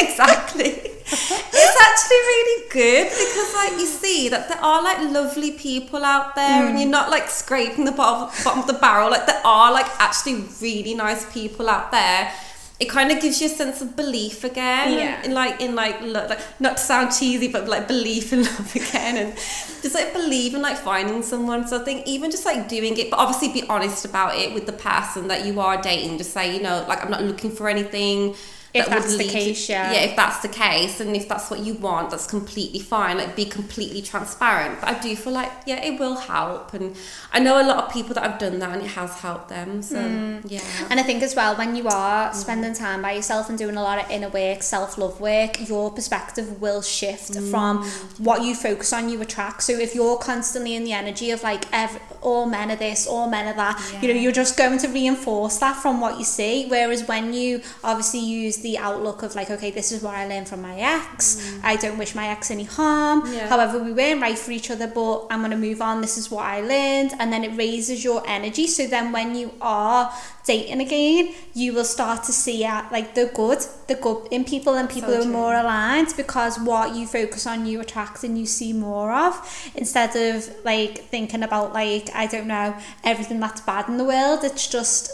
[0.00, 0.89] exactly.
[1.52, 6.34] It's actually really good because like you see that there are like lovely people out
[6.34, 6.92] there, and you're mm.
[6.92, 9.10] not like scraping the bottom, bottom of the barrel.
[9.10, 12.32] Like there are like actually really nice people out there.
[12.78, 15.22] It kind of gives you a sense of belief again, Yeah.
[15.24, 19.16] in like in like like not to sound cheesy, but like belief in love again,
[19.16, 19.34] and
[19.82, 21.66] just like believe in like finding someone.
[21.66, 24.66] So I think even just like doing it, but obviously be honest about it with
[24.66, 26.18] the person that you are dating.
[26.18, 28.36] Just say you know like I'm not looking for anything.
[28.72, 29.92] If that that's the lead to- case, yeah.
[29.92, 33.18] yeah, if that's the case, and if that's what you want, that's completely fine.
[33.18, 34.80] Like be completely transparent.
[34.80, 36.94] But I do feel like yeah, it will help, and
[37.32, 39.82] I know a lot of people that have done that, and it has helped them.
[39.82, 40.42] So Mm.
[40.48, 43.76] yeah, And I think as well, when you are spending time by yourself and doing
[43.76, 47.84] a lot of inner work, self love work, your perspective will shift from
[48.18, 49.62] what you focus on, you attract.
[49.64, 53.28] So if you're constantly in the energy of like, ev- all men are this, all
[53.28, 56.66] men are that, you know, you're just going to reinforce that from what you see.
[56.68, 60.48] Whereas when you obviously use the outlook of like, okay, this is what I learned
[60.48, 63.22] from my ex, I don't wish my ex any harm.
[63.32, 63.48] Yeah.
[63.48, 66.00] However, we weren't right for each other, but I'm going to move on.
[66.00, 67.12] This is what I learned.
[67.18, 68.66] And then it raises your energy.
[68.66, 70.12] So then when you are
[70.44, 74.74] dating again, you will start to see uh, like the good, the good in people
[74.74, 78.38] and people So who are more aligned because what you focus on, you attract and
[78.38, 83.60] you see more of instead of like thinking about like, I don't know, everything that's
[83.60, 84.40] bad in the world.
[84.42, 85.12] It's just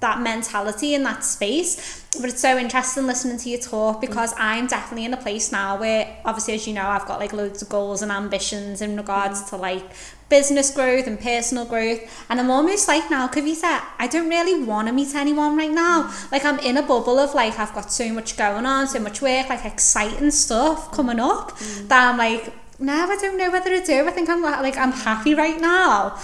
[0.00, 2.04] that mentality in that space.
[2.20, 4.40] But it's so interesting listening to you talk because mm.
[4.40, 7.62] I'm definitely in a place now where obviously as you know I've got like loads
[7.62, 9.48] of goals and ambitions in regards mm.
[9.50, 9.84] to like
[10.28, 12.00] business growth and personal growth.
[12.28, 16.04] And I'm almost like now Kavita I don't really want to meet anyone right now.
[16.04, 16.32] Mm.
[16.32, 19.22] Like I'm in a bubble of like I've got so much going on so much
[19.22, 23.84] work like exciting stuff coming up that I'm like now I don't know whether to
[23.84, 24.06] do.
[24.06, 26.18] I think I'm like I'm happy right now.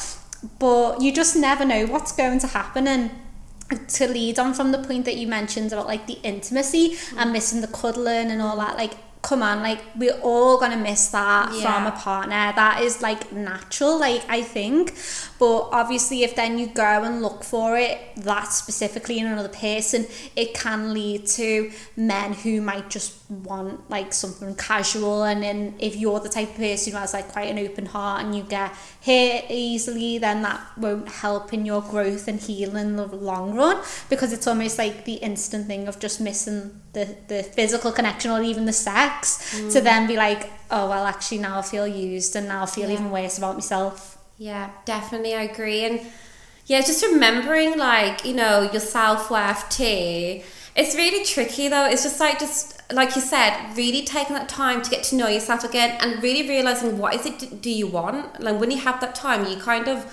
[0.58, 3.10] But you just never know what's going to happen and
[3.88, 7.60] to lead on from the point that you mentioned about like the intimacy and missing
[7.60, 8.92] the cuddling and all that like
[9.26, 12.52] come on like we're all gonna miss that from a partner.
[12.54, 14.94] That is like natural like I think.
[15.40, 20.06] But obviously if then you go and look for it that specifically in another person
[20.36, 25.24] it can lead to men who might just want like something casual.
[25.24, 28.24] And then if you're the type of person who has like quite an open heart
[28.24, 32.96] and you get hit easily then that won't help in your growth and healing in
[32.96, 33.82] the long run.
[34.08, 38.40] Because it's almost like the instant thing of just missing the, the physical connection or
[38.40, 42.48] even the sex to then be like oh well actually now I feel used and
[42.48, 42.94] now I feel Yeah.
[42.94, 45.84] even worse about myself Yeah, definitely, I agree.
[45.86, 46.00] And
[46.66, 50.42] yeah, just remembering like, you know, your self worth too.
[50.80, 51.86] It's really tricky though.
[51.86, 55.28] It's just like, just like you said, really taking that time to get to know
[55.28, 58.40] yourself again and really realizing what is it do you want.
[58.46, 60.04] Like when you have that time, you kind of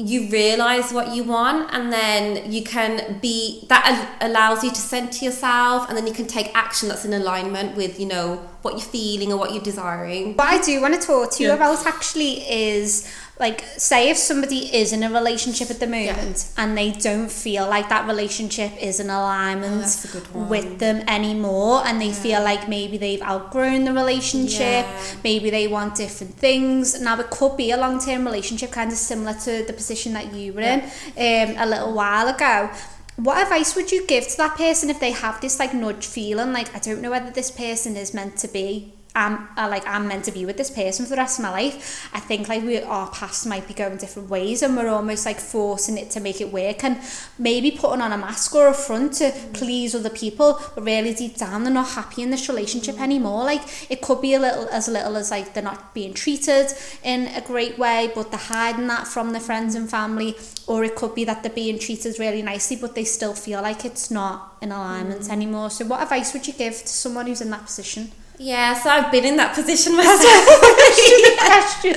[0.00, 3.84] you realize what you want and then you can be that
[4.20, 7.76] al- allows you to center yourself and then you can take action that's in alignment
[7.76, 11.00] with you know what you're feeling or what you're desiring What I do want to
[11.04, 11.56] talk to you Yeah.
[11.56, 16.76] about actually is like say if somebody is in a relationship at the moment and
[16.76, 20.48] they don't feel like that relationship is in alignment Oh, that's a good one.
[20.48, 25.02] with them anymore and they feel like maybe they've outgrown the relationship Yeah.
[25.22, 27.00] maybe they want different things.
[27.00, 30.52] Now it could be a long-term relationship kind of similar to the position that you
[30.52, 32.70] were in um, a little while ago.
[33.16, 36.52] What advice would you give to that person if they have this like nudge feeling?
[36.52, 40.06] Like I don't know whether this person is meant to be I'm uh, like I'm
[40.06, 42.08] meant to be with this person for the rest of my life.
[42.14, 45.40] I think like we our paths might be going different ways, and we're almost like
[45.40, 46.98] forcing it to make it work, and
[47.38, 49.52] maybe putting on a mask or a front to mm.
[49.54, 53.02] please other people, but really deep down they're not happy in this relationship mm.
[53.02, 53.44] anymore.
[53.44, 56.68] Like it could be a little as little as like they're not being treated
[57.02, 60.36] in a great way, but they're hiding that from their friends and family,
[60.68, 63.84] or it could be that they're being treated really nicely, but they still feel like
[63.84, 65.30] it's not in alignment mm.
[65.30, 65.70] anymore.
[65.70, 68.12] So what advice would you give to someone who's in that position?
[68.38, 70.24] Yeah so i've been in that position myself
[71.48, 71.96] question.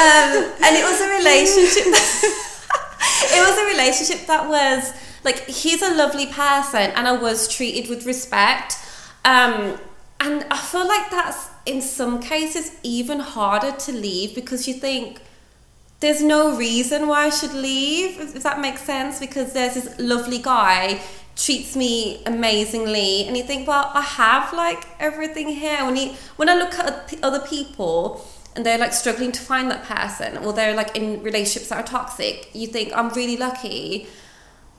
[0.00, 1.86] um, and it was a relationship.
[3.32, 4.92] it was a relationship that was
[5.24, 8.76] like he's a lovely person, and I was treated with respect.
[9.24, 9.78] Um,
[10.20, 15.20] and I feel like that's in some cases even harder to leave because you think
[16.00, 20.38] there's no reason why I should leave, if that makes sense, because there's this lovely
[20.38, 21.00] guy
[21.36, 23.24] treats me amazingly.
[23.26, 25.84] And you think well i have like everything here.
[25.84, 28.24] When you when i look at other people
[28.56, 31.86] and they're like struggling to find that person or they're like in relationships that are
[31.86, 34.06] toxic you think i'm really lucky.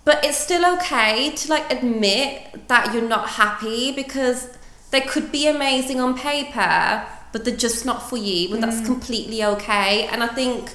[0.03, 4.49] But it's still okay to like admit that you're not happy because
[4.89, 8.61] they could be amazing on paper but they're just not for you but mm.
[8.61, 10.07] that's completely okay.
[10.07, 10.73] And i think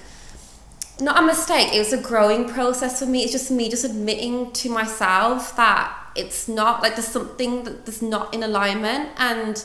[1.01, 3.23] not a mistake it was a growing process for me.
[3.23, 8.33] It's just me just admitting to myself that it's not like there's something that's not
[8.33, 9.63] in alignment and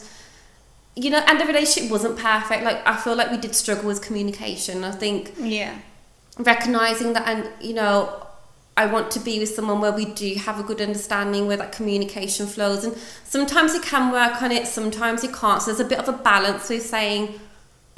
[0.95, 2.63] you know and the relationship wasn't perfect.
[2.63, 4.83] Like i feel like we did struggle with communication.
[4.83, 5.79] I think yeah.
[6.37, 8.27] recognizing that and you know
[8.77, 11.71] I want to be with someone where we do have a good understanding where that
[11.71, 12.83] communication flows.
[12.83, 15.61] And sometimes you can work on it sometimes you can't.
[15.61, 17.39] So there's a bit of a balance with saying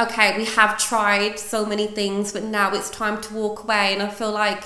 [0.03, 3.93] okay, we have tried so many things, but now it's time to walk away.
[3.93, 4.65] And I feel like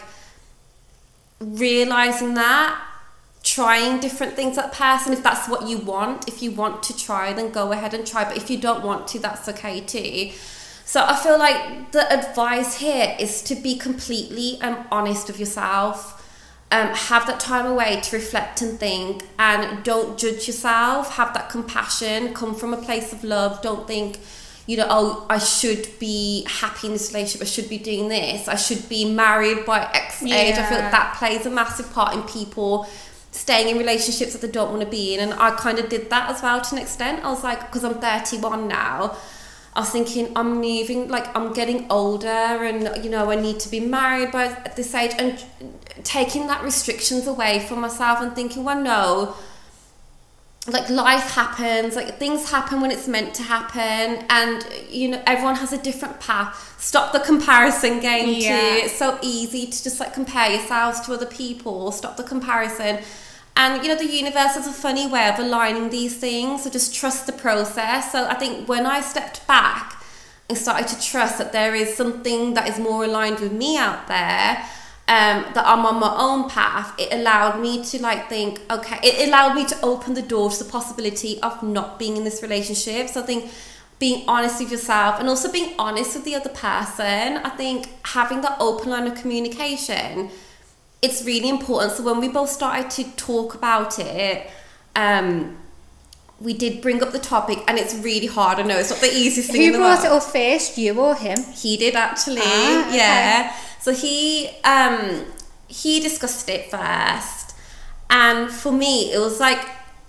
[1.39, 2.84] realizing that,
[3.43, 7.34] trying different things at person, if that's what you want, if you want to try,
[7.34, 8.23] then go ahead and try.
[8.23, 10.32] But if you don't want to, that's okay too.
[10.86, 16.13] So I feel like the advice here is to be completely um, honest with yourself.
[16.69, 21.50] Um, have that time away to reflect and think and don't judge yourself have that
[21.50, 24.19] compassion come from a place of love don't think
[24.68, 28.48] you know, oh, I should be happy in this relationship, I should be doing this,
[28.48, 30.58] I should be married by X age.
[30.58, 32.88] I feel like that plays a massive part in people
[33.32, 35.22] staying in relationships that they don't want to be in.
[35.22, 37.24] And I kind of did that as well to an extent.
[37.24, 39.16] I was like, because I'm 31 now,
[39.74, 43.70] I was thinking I'm moving, like I'm getting older and, you know, I need to
[43.70, 45.42] be married by this age and
[46.04, 49.36] taking that restrictions away from myself and thinking, well, no,
[50.68, 55.56] like life happens like things happen when it's meant to happen and you know everyone
[55.56, 56.76] has a different path.
[56.80, 58.60] Stop the comparison game yeah.
[58.60, 61.92] too it's so easy to just like compare yourselves to other people.
[61.92, 63.00] Stop the comparison.
[63.56, 66.94] And you know the universe has a funny way of aligning these things so just
[66.94, 68.12] trust the process.
[68.12, 70.04] So i think when i stepped back
[70.50, 74.08] and started to trust that there is something that is more aligned with me out
[74.08, 74.66] there
[75.10, 79.28] um, that I'm on my own path, it allowed me to like think, okay, it
[79.28, 83.08] allowed me to open the door to the possibility of not being in this relationship.
[83.08, 83.50] So I think
[84.00, 88.41] being honest with yourself and also being honest with the other person, I think having
[88.41, 90.30] that open line of communication,
[91.02, 91.93] it's really important.
[91.93, 94.50] So when we both started to talk about it,
[94.96, 95.58] um,
[96.39, 98.60] we did bring up the topic and it's really hard.
[98.60, 99.73] I know it's not the easiest thing.
[99.73, 101.38] Who brought it up first, you or him?
[101.54, 102.41] He did actually.
[102.43, 102.97] Ah, okay.
[102.97, 103.56] Yeah.
[103.80, 105.26] So he um,
[105.67, 107.56] he discussed it first,
[108.10, 109.65] and for me, it was like,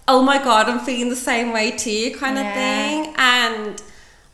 [0.07, 2.49] oh my god, I'm feeling the same way too, kind yeah.
[2.49, 3.83] of thing, and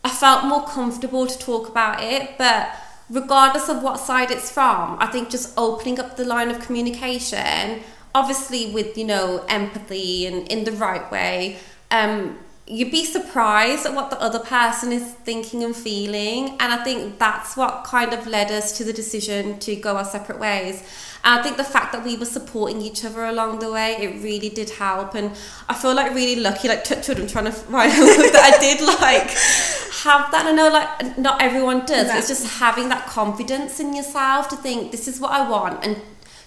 [0.03, 2.71] I felt more comfortable to talk about it, but
[3.11, 7.83] regardless of what side it's from, I think just opening up the line of communication,
[8.15, 11.59] obviously with you know empathy and in the right way.
[11.95, 16.57] Um, you'd be surprised at what the other person is thinking and feeling.
[16.61, 20.05] And I think that's what kind of led us to the decision to go our
[20.05, 20.83] separate ways.
[21.25, 24.23] And I think the fact that we were supporting each other along the way, it
[24.23, 25.15] really did help.
[25.15, 25.33] And
[25.69, 28.81] I feel like really lucky, like touch wood, I'm trying to find that I did
[28.81, 29.31] like
[30.05, 30.47] have that.
[30.47, 32.09] I know like not everyone does.
[32.15, 36.01] It's just having that confidence in yourself to think this is what I want and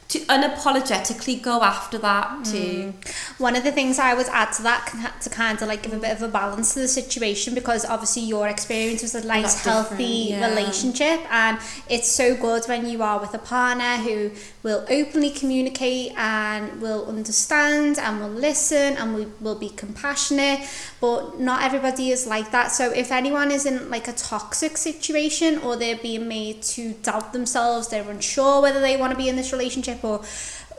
[0.10, 2.94] to unapologetically go after that too.
[2.94, 3.40] Mm.
[3.40, 6.00] One of the things I would add to that to kind of like give a
[6.00, 10.30] bit of a balance to the situation because obviously your experience was a nice, healthy
[10.30, 10.48] yeah.
[10.48, 14.32] relationship, and it's so good when you are with a partner who
[14.68, 20.60] will openly communicate and will understand and will listen and we will be compassionate.
[21.00, 22.68] But not everybody is like that.
[22.74, 27.32] So if anyone is in like a toxic situation or they're being made to doubt
[27.32, 30.26] themselves, they're unsure whether they want to be in this relationship or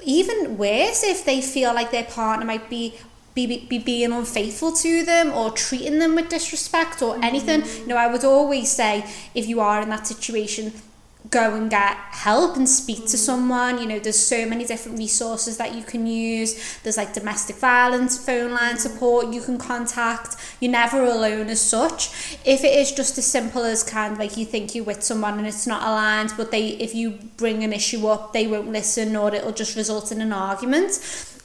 [0.04, 2.94] even worse if they feel like their partner might be
[3.34, 7.62] be, be being unfaithful to them or treating them with disrespect or anything.
[7.62, 7.80] Mm.
[7.80, 10.72] You know, I would always say if you are in that situation,
[11.30, 13.26] go and get help and speak to mm.
[13.28, 13.78] someone.
[13.78, 16.78] You know there's so many different resources that you can use.
[16.82, 18.78] There's like domestic violence phone line mm.
[18.78, 20.36] support you can contact.
[20.60, 22.38] You're never alone as such.
[22.44, 25.38] If it is just as simple as kind of like you think you're with someone
[25.38, 29.16] and it's not aligned but they if you bring an issue up they won't listen
[29.16, 30.92] or it'll just result in an argument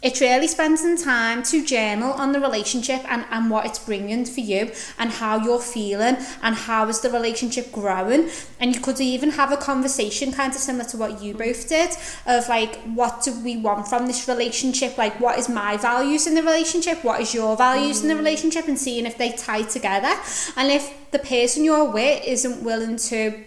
[0.04, 4.42] it's really spending time to journal on the relationship and, and what it's bringing for
[4.42, 8.30] you and how you're feeling and how is the relationship growing.
[8.60, 11.92] And you could even have a conversation kind of similar to what you both did
[12.28, 14.98] of like, what do we want from this relationship?
[14.98, 17.02] Like, what is my values in the relationship?
[17.04, 18.04] What is your values mm.
[18.04, 18.20] in the mm.
[18.20, 18.68] relationship?
[18.68, 20.14] And seeing if they tie together.
[20.58, 23.46] And if the person you're with isn't willing to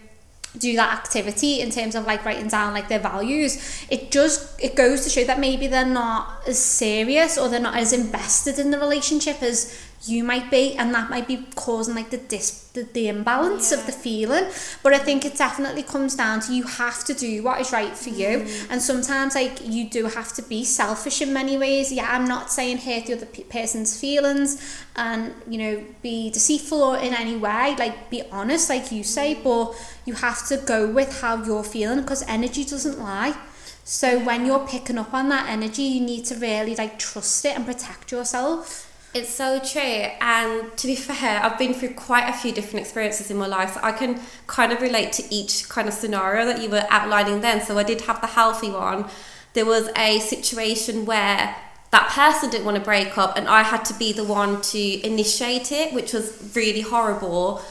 [0.57, 4.75] do that activity in terms of like writing down like their values it just it
[4.75, 8.71] goes to show that maybe they're not as serious or they're not as invested in
[8.71, 12.83] the relationship as you might be and that might be causing like the dis the,
[12.93, 13.79] the imbalance yeah.
[13.79, 14.45] of the feeling
[14.83, 17.95] but I think it definitely comes down to you have to do what is right
[17.97, 18.67] for you mm.
[18.69, 22.51] and sometimes like you do have to be selfish in many ways yeah I'm not
[22.51, 27.75] saying hurt the other person's feelings and you know be deceitful or in any way
[27.79, 29.43] like be honest like you say mm.
[29.43, 29.75] but
[30.05, 33.35] you have to go with how you're feeling because energy doesn't lie
[33.83, 37.55] so when you're picking up on that energy you need to really like trust it
[37.55, 39.81] and protect yourself it's so true.
[39.81, 43.73] And to be fair, I've been through quite a few different experiences in my life.
[43.73, 47.41] So I can kind of relate to each kind of scenario that you were outlining
[47.41, 47.61] then.
[47.61, 49.05] So I did have the healthy one.
[49.53, 51.55] There was a situation where
[51.91, 55.05] that person didn't want to break up and I had to be the one to
[55.05, 57.61] initiate it, which was really horrible.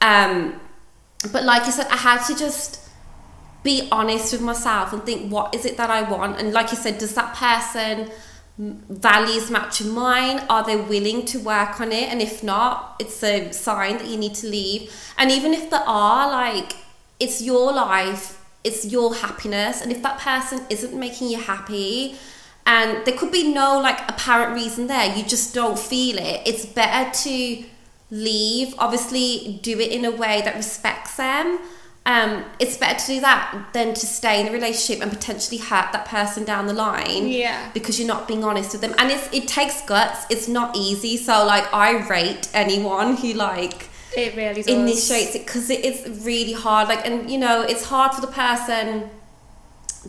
[0.00, 0.60] Um,
[1.32, 2.80] but like I said, I had to just
[3.62, 6.40] be honest with myself and think, what is it that I want?
[6.40, 8.10] And like you said, does that person
[8.58, 10.40] values matching mine?
[10.48, 12.08] Are they willing to work on it?
[12.10, 14.92] And if not, it's a sign that you need to leave.
[15.18, 16.74] And even if there are, like,
[17.20, 19.80] it's your life, it's your happiness.
[19.80, 22.16] And if that person isn't making you happy,
[22.66, 26.66] and there could be no like apparent reason there, you just don't feel it, it's
[26.66, 27.64] better to
[28.10, 28.74] leave.
[28.78, 31.60] Obviously, do it in a way that respects them
[32.06, 35.92] um, it's better to do that than to stay in a relationship and potentially hurt
[35.92, 37.26] that person down the line.
[37.26, 37.68] Yeah.
[37.74, 38.94] Because you're not being honest with them.
[38.96, 40.24] And it's it takes guts.
[40.30, 41.16] It's not easy.
[41.16, 44.68] So like I rate anyone who like it really does.
[44.68, 46.86] initiates it because it is really hard.
[46.88, 49.10] Like and you know, it's hard for the person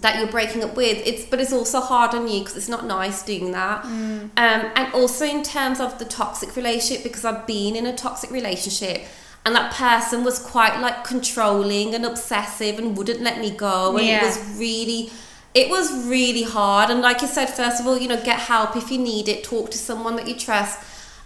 [0.01, 2.85] that you're breaking up with it's but it's also hard on you because it's not
[2.85, 4.21] nice doing that mm.
[4.21, 4.29] um,
[4.75, 9.07] and also in terms of the toxic relationship because i've been in a toxic relationship
[9.47, 13.95] and that person was quite like controlling and obsessive and wouldn't let me go.
[13.95, 14.21] And yeah.
[14.21, 15.09] it was really
[15.53, 16.89] it was really hard.
[16.89, 19.45] And like you said first of all you know get help if you need it.
[19.45, 20.77] Talk to someone that you trust.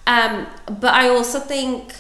[0.06, 1.94] Um, but i also think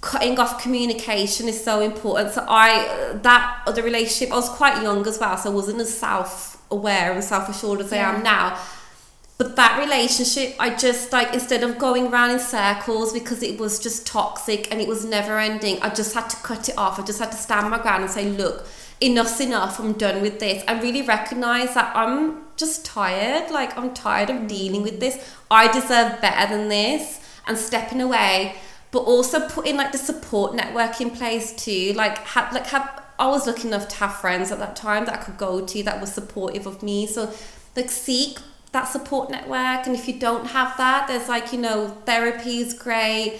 [0.00, 2.32] cutting off communication is so important.
[2.32, 5.92] So i that other relationship i was quite young as well so i wasn't as
[5.98, 8.10] self-aware and self-assured as yeah.
[8.10, 8.58] i am now
[9.42, 13.80] but that relationship, I just like instead of going around in circles because it was
[13.80, 17.00] just toxic and it was never ending, I just had to cut it off.
[17.00, 18.64] I just had to stand my ground and say, look,
[19.00, 19.80] enough's enough.
[19.80, 20.62] I'm done with this.
[20.68, 23.50] I really recognize that I'm just tired.
[23.50, 25.18] Like I'm tired of dealing with this.
[25.50, 27.18] I deserve better than this
[27.48, 28.54] and stepping away.
[28.92, 31.94] But also putting like the support network in place too.
[31.94, 35.18] Like have like have I was lucky enough to have friends at that time that
[35.18, 37.08] I could go to that was supportive of me.
[37.08, 37.32] So
[37.74, 38.38] like seek
[38.72, 42.72] that support network and if you don't have that there's like you know therapy is
[42.74, 43.38] great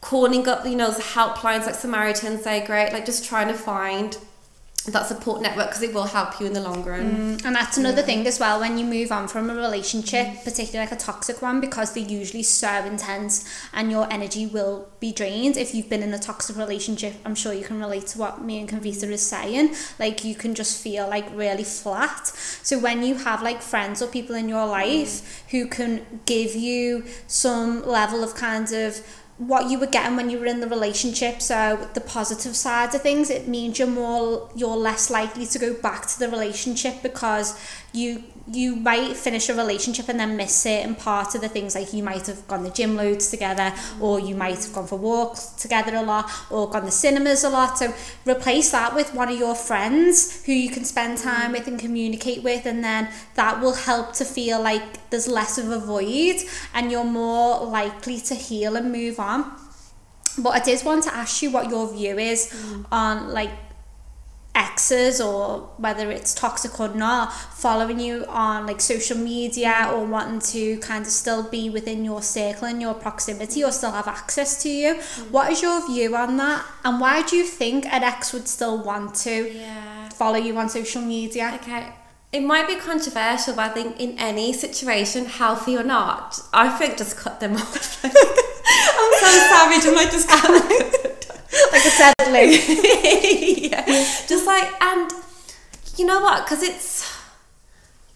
[0.00, 4.18] calling up you know the helplines like samaritans they're great like just trying to find
[4.86, 7.38] that support network because it will help you in the long run.
[7.38, 8.06] Mm, and that's another yeah.
[8.06, 10.44] thing as well when you move on from a relationship, mm.
[10.44, 15.12] particularly like a toxic one, because they're usually so intense and your energy will be
[15.12, 15.56] drained.
[15.56, 18.58] If you've been in a toxic relationship, I'm sure you can relate to what me
[18.58, 19.74] and Kavita is saying.
[20.00, 22.26] Like you can just feel like really flat.
[22.62, 25.50] So when you have like friends or people in your life mm.
[25.50, 29.00] who can give you some level of kind of
[29.38, 33.00] what you were getting when you were in the relationship so the positive side of
[33.00, 37.58] things it means you're more you're less likely to go back to the relationship because
[37.92, 41.92] you you might finish a relationship and then miss certain parts of the things like
[41.92, 45.46] you might have gone the gym loads together or you might have gone for walks
[45.50, 47.78] together a lot or gone the cinemas a lot.
[47.78, 47.94] So
[48.26, 52.42] replace that with one of your friends who you can spend time with and communicate
[52.42, 56.36] with and then that will help to feel like there's less of a void
[56.74, 59.56] and you're more likely to heal and move on.
[60.38, 62.86] But I did want to ask you what your view is mm.
[62.90, 63.50] on like
[64.54, 70.40] exes or whether it's toxic or not following you on like social media or wanting
[70.40, 74.62] to kind of still be within your circle and your proximity or still have access
[74.62, 74.94] to you.
[74.94, 75.30] Mm.
[75.30, 76.64] what is your view on that?
[76.84, 80.08] And why do you think an ex would still want to yeah.
[80.10, 81.52] follow you on social media?
[81.54, 81.94] Okay.
[82.30, 86.98] It might be controversial but I think in any situation healthy or not I think
[86.98, 88.04] just cut them off.
[88.04, 90.98] I'm so savage I'm like just cut
[91.72, 92.52] like a settling.
[93.70, 93.84] yeah.
[94.26, 95.10] Just like, and
[95.96, 96.44] you know what?
[96.44, 97.10] Because it's,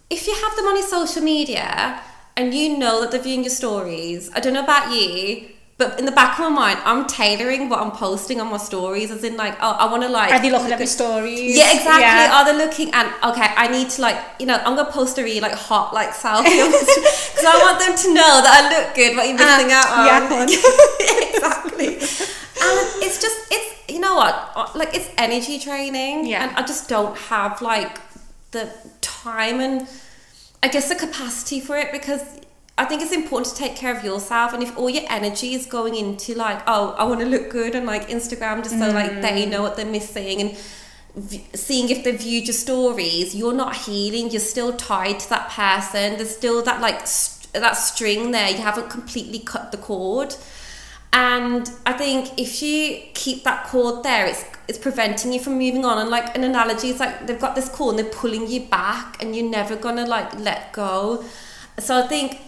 [0.09, 2.01] if you have them on your social media
[2.37, 6.07] and you know that they're viewing your stories, I don't know about you, but in
[6.07, 9.37] the back of my mind, I'm tailoring what I'm posting on my stories, as in
[9.37, 10.33] like, oh, I want to like.
[10.33, 11.55] Are they looking at my stories?
[11.55, 12.01] Yeah, exactly.
[12.01, 12.33] Yeah.
[12.33, 13.53] Are they looking and okay?
[13.55, 16.45] I need to like, you know, I'm gonna post a really like hot like selfie
[16.45, 19.17] because I want them to know that I look good.
[19.17, 20.49] What you're missing uh, out on?
[20.49, 22.46] Yeah, exactly.
[22.61, 26.27] And it's just it's you know what uh, like it's energy training.
[26.27, 26.49] Yeah.
[26.49, 27.99] And I just don't have like
[28.51, 29.89] the time and
[30.63, 32.23] I guess the capacity for it because
[32.79, 35.65] I think it's important to take care of yourself, and if all your energy is
[35.65, 39.23] going into like, oh, I want to look good on like Instagram, just so like
[39.23, 39.49] they mm.
[39.49, 40.59] know what they're missing, and
[41.15, 44.31] v- seeing if they've viewed your stories, you're not healing.
[44.31, 46.17] You're still tied to that person.
[46.17, 48.51] There's still that like st- that string there.
[48.51, 50.37] You haven't completely cut the cord,
[51.13, 55.85] and I think if you keep that cord there, it's it's preventing you from moving
[55.85, 55.99] on.
[55.99, 59.23] And like an analogy it's like they've got this cord and they're pulling you back,
[59.23, 61.25] and you're never gonna like let go.
[61.79, 62.39] So I think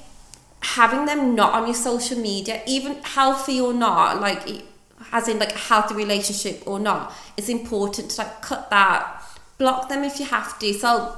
[0.61, 4.65] having them not on your social media, even healthy or not, like
[5.13, 9.23] as in like a healthy relationship or not, it's important to like cut that,
[9.57, 10.75] block them if you have to.
[10.75, 11.17] So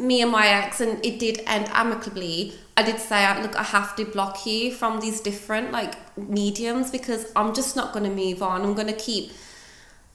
[0.00, 2.54] me and my ex, and it did end amicably.
[2.76, 5.94] I did say, look, I have to block you from these different like
[6.28, 8.62] mediums because I'm just not going to move on.
[8.62, 9.32] I'm going to keep.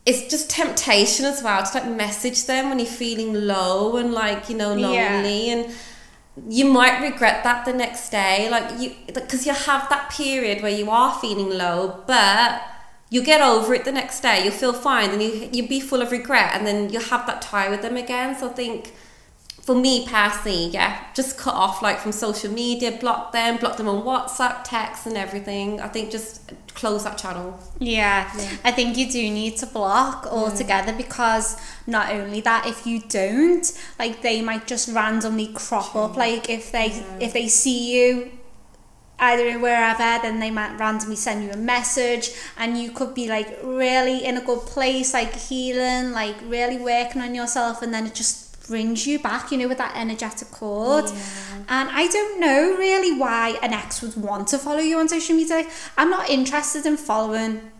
[0.05, 4.49] It's just temptation as well to like message them when you're feeling low and like
[4.49, 5.53] you know lonely yeah.
[5.53, 5.73] and
[6.49, 10.71] you might regret that the next day like you because you have that period where
[10.71, 12.61] you are feeling low but
[13.09, 16.01] you get over it the next day you'll feel fine and you you'll be full
[16.01, 18.93] of regret and then you'll have that tie with them again so i think
[19.63, 23.87] for me personally yeah just cut off like from social media block them block them
[23.87, 27.57] on whatsapp text and everything i think just close that channel.
[27.79, 28.57] Yeah, yeah.
[28.63, 30.97] I think you do need to block altogether yeah.
[30.97, 33.65] because not only that, if you don't,
[33.99, 36.01] like they might just randomly crop True.
[36.01, 36.17] up.
[36.17, 37.17] Like if they yeah.
[37.19, 38.31] if they see you
[39.19, 43.57] either wherever, then they might randomly send you a message, and you could be like
[43.63, 48.15] really in a good place, like healing, like really working on yourself, and then it
[48.15, 51.05] just brings you back, you know, with that energetic cord.
[51.05, 51.63] Yeah.
[51.69, 55.35] And I don't know really why an ex would want to follow you on social
[55.35, 55.67] media.
[55.97, 57.71] I'm not interested in following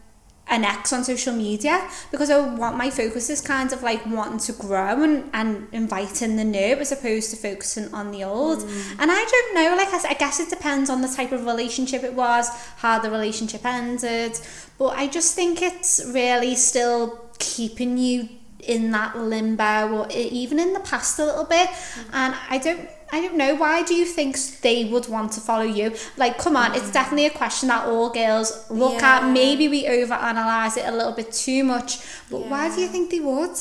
[0.48, 4.40] an ex on social media because I want my focus is kind of like wanting
[4.40, 8.60] to grow and, and inviting the new as opposed to focusing on the old.
[8.60, 8.96] Mm.
[9.00, 12.04] And I don't know, like I, I guess it depends on the type of relationship
[12.04, 14.38] it was, how the relationship ended.
[14.78, 18.28] But I just think it's really still keeping you
[18.68, 22.10] in that limbo or even in the past a little bit mm-hmm.
[22.14, 25.64] and I don't I don't know why do you think they would want to follow
[25.64, 26.78] you like come on mm.
[26.78, 29.18] it's definitely a question that all girls look yeah.
[29.18, 32.00] at maybe we overanalyze it a little bit too much
[32.30, 32.50] but yeah.
[32.50, 33.56] why do you think they would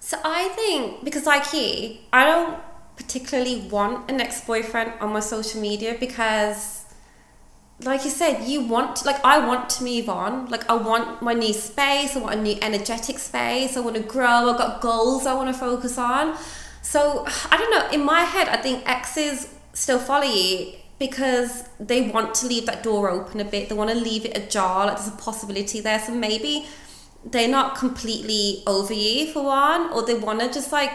[0.00, 2.60] so I think because like you I don't
[2.96, 6.84] particularly want an ex-boyfriend on my social media because
[7.82, 10.46] like you said, you want like I want to move on.
[10.46, 12.16] Like I want my new space.
[12.16, 13.76] I want a new energetic space.
[13.76, 14.50] I want to grow.
[14.50, 16.36] I've got goals I want to focus on.
[16.82, 17.90] So I don't know.
[17.90, 22.82] In my head, I think exes still follow you because they want to leave that
[22.82, 23.68] door open a bit.
[23.68, 24.86] They want to leave it ajar.
[24.86, 26.00] Like there's a possibility there.
[26.00, 26.66] So maybe
[27.24, 30.92] they're not completely over you for one, or they want to just like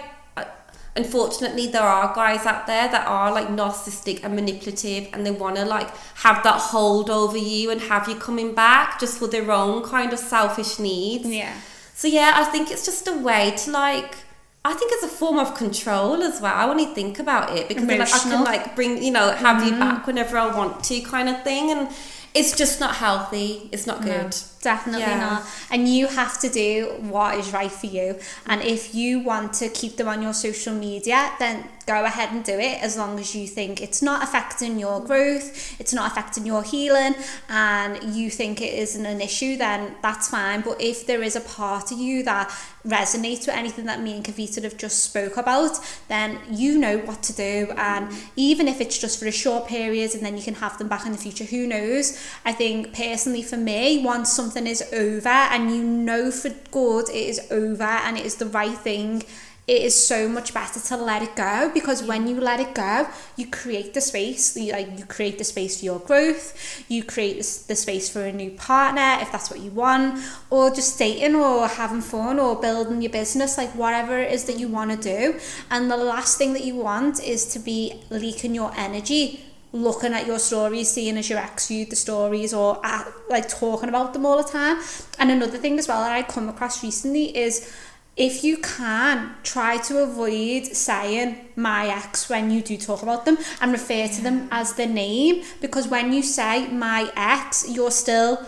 [0.95, 5.55] unfortunately there are guys out there that are like narcissistic and manipulative and they want
[5.55, 9.51] to like have that hold over you and have you coming back just for their
[9.51, 11.59] own kind of selfish needs yeah
[11.95, 14.17] so yeah i think it's just a way to like
[14.65, 16.53] I think it's a form of control as well.
[16.55, 19.73] I to think about it because like, I can like bring, you know, have mm-hmm.
[19.73, 21.69] you back whenever I want to, kind of thing.
[21.71, 21.89] And
[22.33, 23.67] it's just not healthy.
[23.73, 24.31] It's not good.
[24.31, 24.31] No,
[24.63, 25.19] definitely yeah.
[25.19, 25.45] not.
[25.69, 28.17] And you have to do what is right for you.
[28.47, 32.43] And if you want to keep them on your social media, then go ahead and
[32.43, 36.45] do it as long as you think it's not affecting your growth, it's not affecting
[36.45, 37.13] your healing,
[37.49, 40.61] and you think it isn't an issue, then that's fine.
[40.61, 42.49] But if there is a part of you that
[42.85, 47.23] resonates with anything that me and Kavita have just spoke about, then you know what
[47.23, 47.73] to do.
[47.77, 50.87] And even if it's just for a short period and then you can have them
[50.89, 52.19] back in the future, who knows?
[52.45, 57.15] I think personally for me, once something is over and you know for good it
[57.15, 59.23] is over and it is the right thing
[59.65, 63.07] it is so much better to let it go because when you let it go
[63.37, 67.37] you create the space you, like you create the space for your growth you create
[67.67, 71.67] the space for a new partner if that's what you want or just dating or
[71.67, 75.39] having fun or building your business like whatever it is that you want to do.
[75.71, 80.25] And the last thing that you want is to be leaking your energy looking at
[80.27, 84.25] your stories, seeing as your ex viewed the stories or at, like talking about them
[84.25, 84.79] all the time.
[85.19, 87.75] And another thing as well that I come across recently is
[88.15, 93.37] if you can, try to avoid saying my ex when you do talk about them
[93.59, 98.45] and refer to them as the name because when you say my ex, you're still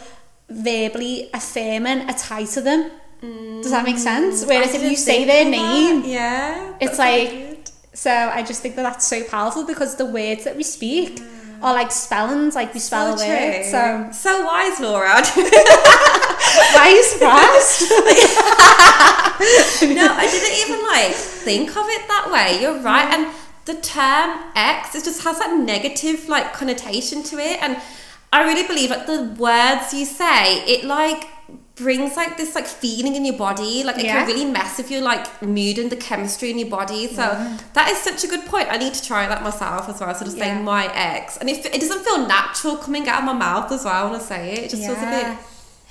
[0.47, 2.91] verbally affirming a tie to them.
[3.21, 4.43] Does that make sense?
[4.43, 6.07] Mm, Whereas if you say their name, that.
[6.07, 7.54] yeah, it's like.
[7.95, 11.19] So I just think that that's so powerful because the words that we speak.
[11.19, 11.25] Yeah
[11.61, 13.65] or like spellings, like we spell so a word.
[13.65, 15.21] So so wise, Laura.
[16.75, 17.81] Why are you surprised?
[19.95, 22.61] no, I didn't even like think of it that way.
[22.61, 23.33] You're right, and
[23.65, 27.81] the term ex it just has that negative like connotation to it, and
[28.31, 31.27] I really believe like the words you say, it like
[31.75, 34.25] brings like this like feeling in your body like it yeah.
[34.25, 37.57] can really mess with your like mood and the chemistry in your body so yeah.
[37.73, 40.23] that is such a good point i need to try that myself as well so
[40.23, 40.45] just yeah.
[40.45, 43.83] saying my ex and if it doesn't feel natural coming out of my mouth as
[43.83, 45.37] well when i say it it just feels a bit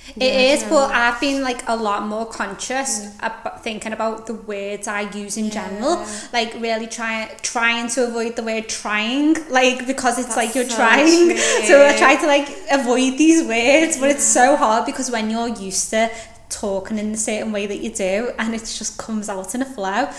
[0.09, 3.11] it yeah, is, but I've been like a lot more conscious yeah.
[3.41, 5.51] about thinking about the words I use in yeah.
[5.51, 6.05] general.
[6.31, 10.69] Like really trying trying to avoid the word trying, like because it's That's like you're
[10.69, 11.29] so trying.
[11.29, 11.37] True.
[11.65, 15.49] So I try to like avoid these words, but it's so hard because when you're
[15.49, 16.11] used to
[16.49, 19.65] talking in the certain way that you do, and it just comes out in a
[19.65, 20.09] flow.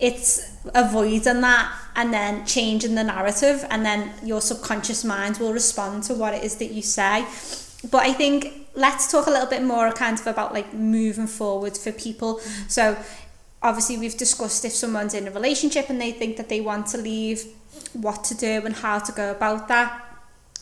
[0.00, 6.02] It's avoiding that and then changing the narrative, and then your subconscious mind will respond
[6.04, 7.24] to what it is that you say.
[7.90, 11.76] But I think let's talk a little bit more kind of about like moving forward
[11.76, 12.36] for people.
[12.36, 12.70] Mm.
[12.70, 12.96] So
[13.62, 16.98] obviously we've discussed if someone's in a relationship and they think that they want to
[16.98, 17.44] leave,
[17.92, 20.04] what to do and how to go about that.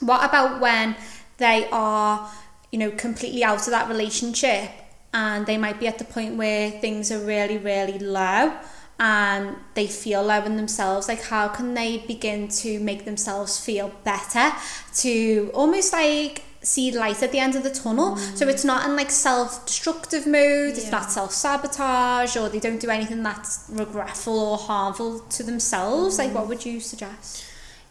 [0.00, 0.96] What about when
[1.36, 2.30] they are,
[2.70, 4.70] you know, completely out of that relationship
[5.12, 8.52] and they might be at the point where things are really, really low
[8.98, 13.90] and they feel low in themselves like how can they begin to make themselves feel
[14.04, 14.52] better
[14.94, 18.16] to almost like see light at the end of the tunnel.
[18.16, 18.36] Mm.
[18.36, 20.82] So it's not in like self-destructive mode, yeah.
[20.82, 26.16] it's not self-sabotage or they don't do anything that's regretful or harmful to themselves.
[26.16, 26.18] Mm.
[26.18, 27.44] Like what would you suggest?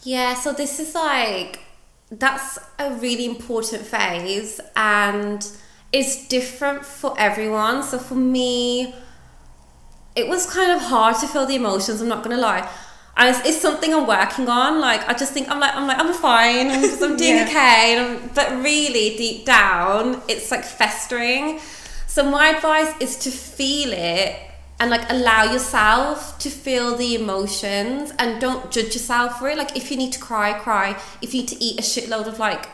[0.03, 1.59] Yeah, so this is like
[2.11, 5.47] that's a really important phase and
[5.91, 7.83] it's different for everyone.
[7.83, 8.93] So for me
[10.15, 12.69] it was kind of hard to feel the emotions, I'm not going to lie
[13.19, 14.79] and it's, it's, something I'm working on.
[14.79, 16.71] Like I just think I'm like I'm like I'm fine.
[16.71, 17.45] I'm, I'm doing yeah.
[17.47, 18.19] okay.
[18.33, 21.59] but really deep down, it's like festering.
[22.07, 24.35] So my advice is to feel it
[24.79, 29.57] and like allow yourself to feel the emotions and don't judge yourself for it.
[29.57, 30.97] Like if you need to cry, cry.
[31.21, 32.67] If you need to eat a shitload of like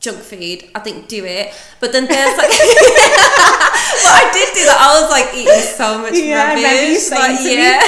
[0.00, 1.54] junk food, I think do it.
[1.78, 4.78] But then there's like, well, I did do that.
[4.80, 7.10] I was like eating so much yeah, rubbish.
[7.10, 7.80] Like, yeah,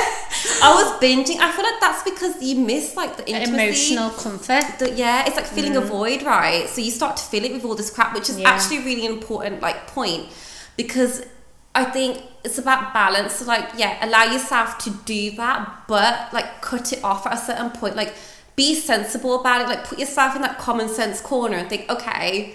[0.62, 1.40] I was binging.
[1.40, 4.78] I feel like that's because you miss like the intimacy, emotional comfort.
[4.78, 5.82] The, yeah, it's like feeling mm.
[5.82, 6.68] a void, right?
[6.68, 8.50] So you start to fill it with all this crap, which is yeah.
[8.50, 10.28] actually really important like point
[10.76, 11.24] because
[11.74, 13.36] I think it's about balance.
[13.36, 17.38] So like, yeah, allow yourself to do that, but like cut it off at a
[17.38, 18.14] certain point, like
[18.57, 19.68] be sensible about it.
[19.68, 22.55] Like put yourself in that common sense corner and think, okay,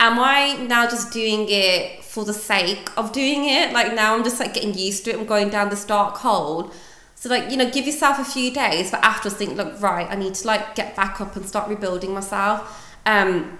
[0.00, 3.72] am I now just doing it for the sake of doing it?
[3.72, 5.18] Like now I'm just like getting used to it.
[5.18, 6.70] I'm going down this dark hole.
[7.14, 10.16] So like, you know, give yourself a few days, but afterwards think, look, right, I
[10.16, 12.96] need to like get back up and start rebuilding myself.
[13.06, 13.58] Um,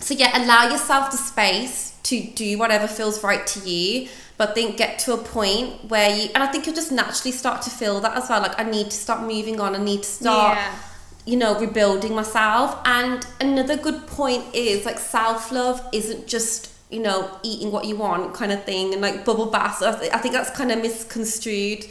[0.00, 4.76] so yeah, allow yourself the space to do whatever feels right to you but think
[4.76, 8.00] get to a point where you and I think you'll just naturally start to feel
[8.00, 10.74] that as well like I need to start moving on I need to start yeah
[11.26, 12.78] you know, rebuilding myself.
[12.84, 17.96] And another good point is like self love isn't just, you know, eating what you
[17.96, 19.82] want kind of thing and like bubble baths.
[19.82, 21.86] I, th- I think that's kind of misconstrued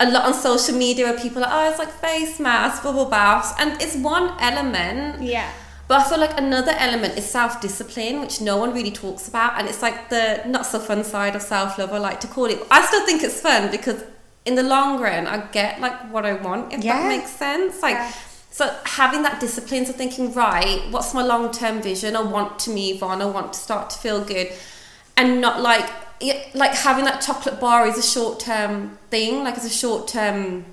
[0.00, 3.04] a lot on social media where people are like, oh, it's like face masks, bubble
[3.04, 3.52] baths.
[3.58, 5.22] And it's one element.
[5.22, 5.52] Yeah.
[5.86, 9.58] But I feel like another element is self discipline, which no one really talks about.
[9.58, 12.46] And it's like the not so fun side of self love, I like to call
[12.46, 12.58] it.
[12.70, 14.02] I still think it's fun because
[14.46, 17.02] in the long run, I get like what I want, if yeah.
[17.02, 17.82] that makes sense.
[17.82, 18.12] Like, yeah
[18.52, 22.14] so having that discipline, so thinking, right, what's my long term vision?
[22.14, 23.22] I want to move on.
[23.22, 24.52] I want to start to feel good,
[25.16, 25.90] and not like
[26.54, 29.42] like having that chocolate bar is a short term thing.
[29.42, 30.66] Like it's a short term.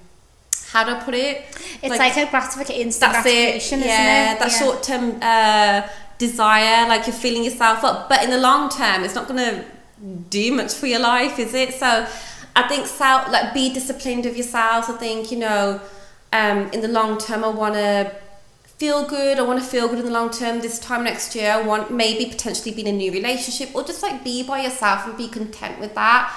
[0.71, 1.45] How do I put it?
[1.81, 3.85] It's like, like a gratification, instant that's gratification, it.
[3.85, 4.59] Yeah, that yeah.
[4.59, 9.15] short term uh, desire, like you're feeling yourself up, but in the long term, it's
[9.15, 9.65] not going to
[10.29, 11.73] do much for your life, is it?
[11.75, 12.05] So
[12.57, 14.89] I think self, like be disciplined of yourself.
[14.89, 15.79] I think you know
[16.31, 18.11] um, in the long term, I want to
[18.77, 19.39] feel good.
[19.39, 20.61] I want to feel good in the long term.
[20.61, 24.01] This time next year, I want maybe potentially be in a new relationship or just
[24.01, 26.33] like be by yourself and be content with that.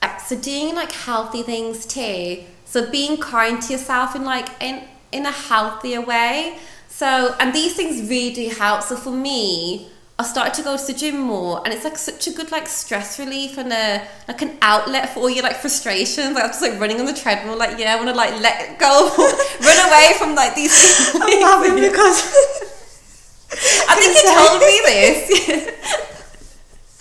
[0.00, 2.44] Uh, so doing like healthy things too.
[2.64, 6.58] So being kind to yourself in like in in a healthier way.
[6.88, 8.82] So and these things really do help.
[8.82, 9.88] So for me,
[10.22, 12.68] I started to go to the gym more, and it's like such a good like
[12.68, 16.36] stress relief and a like an outlet for all your like frustrations.
[16.36, 18.78] Like I'm just like running on the treadmill, like yeah, I want to like let
[18.78, 20.70] go, run away from like these.
[21.14, 22.22] I'm laughing because
[23.90, 26.21] I think you uh, told me this.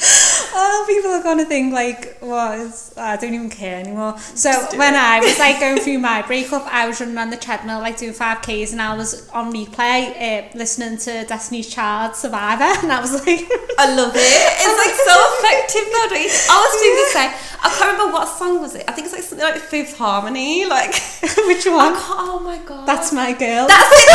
[0.04, 2.94] Oh, people are gonna think like, what is?
[2.98, 4.18] I don't even care anymore.
[4.20, 5.00] So when it.
[5.00, 8.14] I was like going through my breakup, I was running on the treadmill like doing
[8.14, 13.02] five k's, and I was on replay uh, listening to Destiny's Child Survivor, and I
[13.02, 13.46] was like,
[13.78, 14.22] I love it.
[14.22, 16.08] It's like so effective though.
[16.10, 16.32] Don't you?
[16.50, 17.32] I was doing the same.
[17.64, 18.86] I can't remember what song was it.
[18.88, 20.66] I think it's like something like Fifth Harmony.
[20.66, 20.94] Like
[21.46, 21.94] which one?
[21.96, 23.68] oh my god, that's my girl.
[23.68, 24.10] That's it.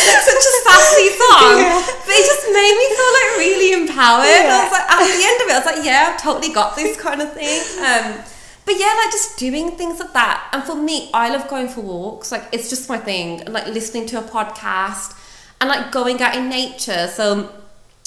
[0.00, 1.82] such a sassy song, yeah.
[2.06, 4.19] but it just made me feel like really empowered.
[4.24, 4.48] Yeah.
[4.50, 6.76] I was like, at the end of it, I was like, yeah, I've totally got
[6.76, 7.60] this kind of thing.
[7.78, 8.24] Um,
[8.66, 10.50] but yeah, like just doing things like that.
[10.52, 12.30] And for me, I love going for walks.
[12.30, 13.40] Like it's just my thing.
[13.40, 15.16] And like listening to a podcast
[15.60, 17.08] and like going out in nature.
[17.08, 17.52] So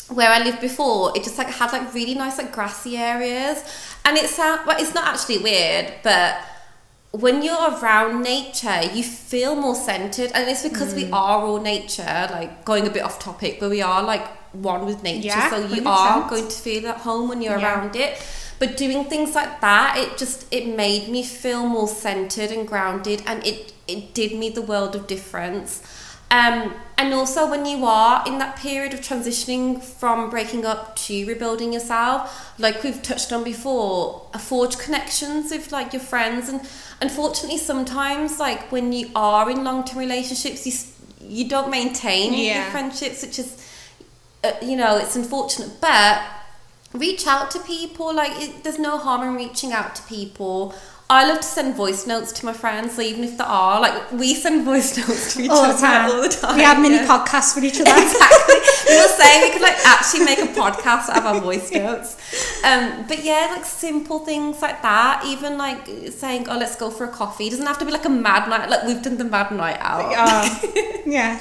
[0.10, 3.64] where I lived before, it just like had like really nice like grassy areas.
[4.06, 6.38] And it's sound well, it's not actually weird, but
[7.12, 11.04] when you're around nature, you feel more centered, and it's because mm.
[11.04, 12.28] we are all nature.
[12.32, 15.58] Like going a bit off topic, but we are like one with nature, yeah, so
[15.58, 15.86] you 100%.
[15.86, 17.80] are going to feel at home when you're yeah.
[17.80, 18.22] around it.
[18.60, 23.24] But doing things like that, it just it made me feel more centered and grounded,
[23.26, 25.82] and it it did me the world of difference.
[26.32, 31.28] Um, and also when you are in that period of transitioning from breaking up to
[31.28, 36.62] rebuilding yourself, like we've touched on before, forge connections with like your friends and
[37.02, 40.74] unfortunately sometimes like when you are in long-term relationships you
[41.28, 42.64] you don't maintain yeah.
[42.64, 43.50] your friendships which is
[44.44, 46.22] uh, you know it's unfortunate but
[46.94, 50.74] reach out to people like it, there's no harm in reaching out to people
[51.10, 54.12] I love to send voice notes to my friends, so even if there are, like,
[54.14, 56.56] we send voice notes to each all other all the time.
[56.56, 57.08] We have mini yeah.
[57.08, 57.92] podcasts with each other.
[58.02, 58.56] exactly.
[58.88, 62.18] we were saying we could, like, actually make a podcast out of our voice notes.
[62.64, 65.24] Um, but yeah, like, simple things like that.
[65.26, 67.48] Even, like, saying, oh, let's go for a coffee.
[67.48, 68.70] It doesn't have to be, like, a mad night.
[68.70, 70.14] Like, we've done the mad night out.
[70.16, 70.68] Uh,
[71.06, 71.40] yeah.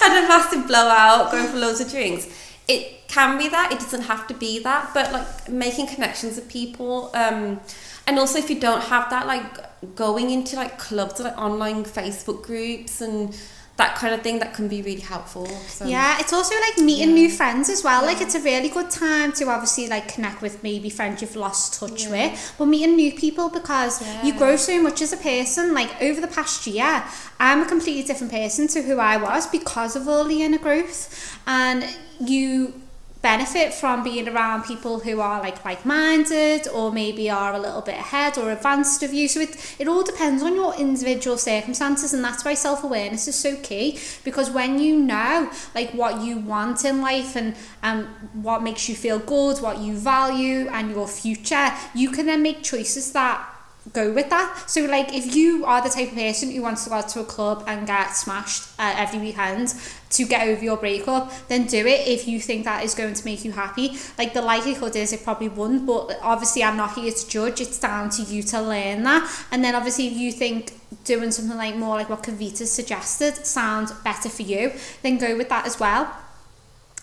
[0.00, 2.28] Had a massive blowout, going for loads of drinks.
[2.68, 3.72] It can be that.
[3.72, 4.90] It doesn't have to be that.
[4.94, 7.10] But, like, making connections with people...
[7.14, 7.60] Um,
[8.06, 11.84] and also if you don't have that like going into like clubs or like online
[11.84, 13.38] facebook groups and
[13.80, 17.10] that kind of thing that can be really helpful so, yeah it's also like meeting
[17.10, 17.14] yeah.
[17.14, 18.08] new friends as well yeah.
[18.08, 21.80] like it's a really good time to obviously like connect with maybe friends you've lost
[21.80, 22.10] touch yeah.
[22.10, 26.20] with but meeting new people because you grow so much as a person like over
[26.20, 27.02] the past year
[27.38, 31.38] I'm a completely different person to who I was because of all the inner growth
[31.46, 31.84] and
[32.20, 32.74] you
[33.22, 37.96] benefit from being around people who are like like-minded or maybe are a little bit
[37.96, 39.28] ahead or advanced of you.
[39.28, 43.56] So it, it all depends on your individual circumstances and that's why self-awareness is so
[43.56, 48.88] key because when you know like what you want in life and um, what makes
[48.88, 53.49] you feel good what you value and your future you can then make choices that
[53.92, 54.64] go with that.
[54.68, 57.20] So like if you are the type of person who wants to go out to
[57.20, 59.74] a club and get smashed uh, every weekend
[60.10, 63.24] to get over your breakup, then do it if you think that is going to
[63.24, 63.96] make you happy.
[64.18, 67.60] Like the likelihood is it probably won't, but obviously I'm not here to judge.
[67.60, 69.46] It's down to you to learn that.
[69.50, 70.74] And then obviously if you think
[71.04, 74.72] doing something like more like what Kavita suggested sounds better for you,
[75.02, 76.12] then go with that as well.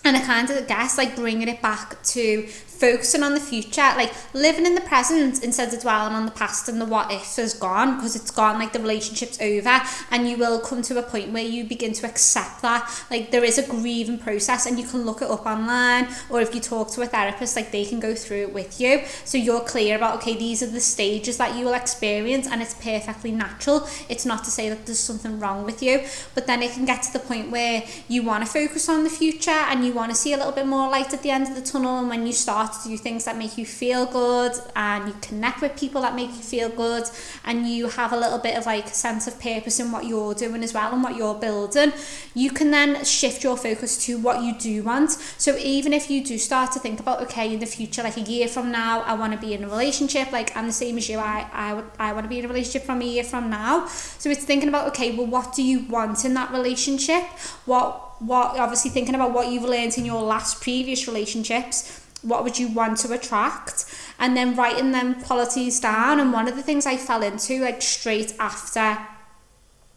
[0.04, 2.48] And I kind of guess like bringing it back to
[2.78, 6.68] focusing on the future, like living in the present instead of dwelling on the past
[6.68, 10.36] and the what ifs is gone because it's gone, like the relationship's over, and you
[10.36, 12.88] will come to a point where you begin to accept that.
[13.10, 16.54] Like there is a grieving process, and you can look it up online, or if
[16.54, 19.02] you talk to a therapist, like they can go through it with you.
[19.24, 22.74] So you're clear about okay, these are the stages that you will experience, and it's
[22.74, 23.88] perfectly natural.
[24.08, 26.04] It's not to say that there's something wrong with you,
[26.34, 29.10] but then it can get to the point where you want to focus on the
[29.10, 31.54] future and you want to see a little bit more light at the end of
[31.54, 34.52] the tunnel, and when you start start to do things that make you feel good
[34.76, 37.04] and you connect with people that make you feel good
[37.44, 40.34] and you have a little bit of like a sense of purpose in what you're
[40.34, 41.92] doing as well and what you're building,
[42.34, 45.10] you can then shift your focus to what you do want.
[45.38, 48.22] So even if you do start to think about, okay, in the future, like a
[48.22, 51.08] year from now, I want to be in a relationship, like I'm the same as
[51.08, 53.86] you, I, I, I want to be in a relationship from a year from now.
[53.86, 57.24] So it's thinking about, okay, well, what do you want in that relationship?
[57.64, 62.58] What what obviously thinking about what you've learned in your last previous relationships what would
[62.58, 63.84] you want to attract?
[64.18, 66.20] And then writing them qualities down.
[66.20, 68.98] And one of the things I fell into like straight after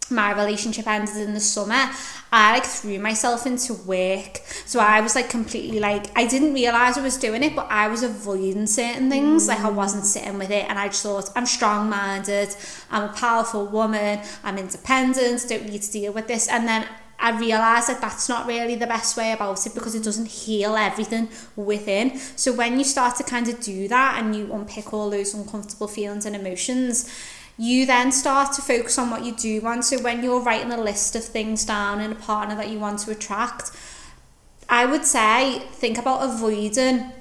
[0.10, 1.90] my relationship ended in the summer
[2.34, 4.38] I like threw myself into work.
[4.66, 7.90] So I was like completely like I didn't realize I was doing it but I
[7.90, 9.46] was avoiding certain things.
[9.46, 9.48] Mm.
[9.50, 9.76] like I mm.
[9.76, 10.66] wasn't sitting with it.
[10.70, 12.56] And I just thought I'm strong-minded.
[12.90, 14.22] I'm a powerful woman.
[14.46, 15.46] I'm independent.
[15.50, 16.48] Don't need to deal with this.
[16.48, 16.88] And then
[17.22, 20.76] I realised that that's not really the best way about it because it doesn't heal
[20.76, 22.18] everything within.
[22.36, 25.88] So when you start to kind of do that and you unpick all those uncomfortable
[25.88, 27.08] feelings and emotions,
[27.58, 29.86] you then start to focus on what you do want.
[29.86, 33.00] So when you're writing a list of things down in a partner that you want
[33.02, 33.72] to attract,
[34.68, 37.12] I would say think about avoiding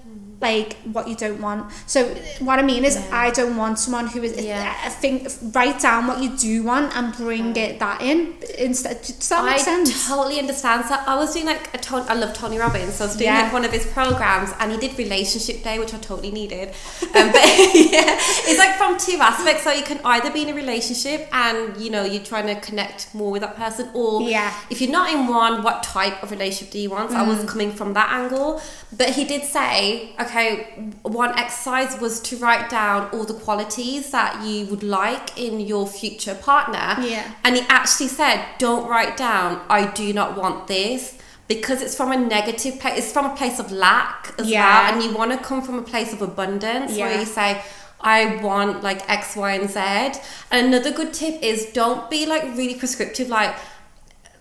[0.41, 1.71] like what you don't want.
[1.87, 2.05] So
[2.41, 3.09] what I mean is yeah.
[3.13, 4.75] I don't want someone who is yeah.
[4.85, 9.03] I think write down what you do want and bring it that in instead.
[9.03, 10.09] Does that make I sense?
[10.09, 10.87] totally understand.
[10.87, 12.07] So I was doing like a ton.
[12.09, 12.95] I love Tony Robbins.
[12.95, 13.43] So I was doing yeah.
[13.43, 16.69] like one of his programs and he did relationship day, which I totally needed.
[17.03, 17.43] Um, but
[17.75, 18.17] yeah,
[18.49, 19.65] it's like from two aspects.
[19.65, 23.15] So you can either be in a relationship and you know you're trying to connect
[23.15, 24.55] more with that person, or yeah.
[24.71, 27.11] if you're not in one, what type of relationship do you want?
[27.11, 27.21] So mm.
[27.21, 27.49] I was mm.
[27.49, 28.63] coming from that angle,
[28.97, 34.11] but he did say, okay okay, one exercise was to write down all the qualities
[34.13, 36.97] that you would like in your future partner.
[37.05, 37.31] Yeah.
[37.45, 41.19] And he actually said, don't write down, I do not want this.
[41.49, 44.63] Because it's from a negative place, it's from a place of lack as yeah.
[44.63, 44.95] well.
[44.95, 47.07] And you want to come from a place of abundance yeah.
[47.07, 47.61] where you say,
[48.01, 50.21] I want like X, Y, and Z.
[50.53, 53.57] And another good tip is don't be like really prescriptive, like,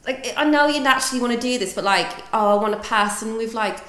[0.05, 2.77] like I know you naturally want to do this, but like, oh, I want a
[2.77, 3.79] person with like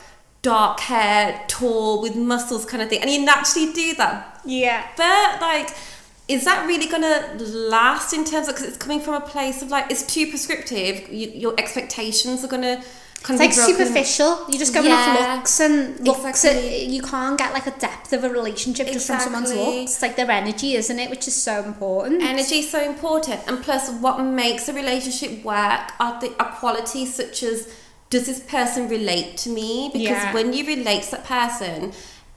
[0.42, 3.00] dark hair, tall, with muscles kind of thing.
[3.02, 4.40] And you naturally do that.
[4.44, 4.86] Yeah.
[4.96, 5.70] But like,
[6.28, 9.62] is that really going to last in terms of, because it's coming from a place
[9.62, 11.08] of like, it's too prescriptive.
[11.08, 12.82] You, your expectations are going to
[13.22, 14.46] kind it's like superficial.
[14.48, 16.44] You just go yeah, off looks and looks.
[16.44, 16.86] Exactly.
[16.86, 18.94] you can't get like a depth of a relationship exactly.
[18.94, 19.92] just from someone's looks.
[19.92, 21.10] It's like their energy, isn't it?
[21.10, 22.22] Which is so important.
[22.22, 27.14] Energy is so important, and plus, what makes a relationship work are the are qualities
[27.14, 27.70] such as
[28.10, 29.88] does this person relate to me?
[29.92, 30.34] Because yeah.
[30.34, 31.92] when you relate to that person,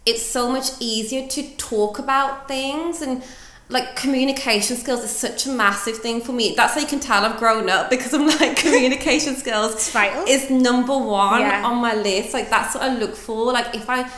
[0.05, 3.23] it's so much easier to talk about things and
[3.69, 6.53] like communication skills is such a massive thing for me.
[6.55, 9.95] That's how you can tell I've grown up because I'm like communication skills
[10.27, 11.65] is number one yeah.
[11.65, 12.33] on my list.
[12.33, 13.51] Like that's what I look for.
[13.51, 14.09] Like if I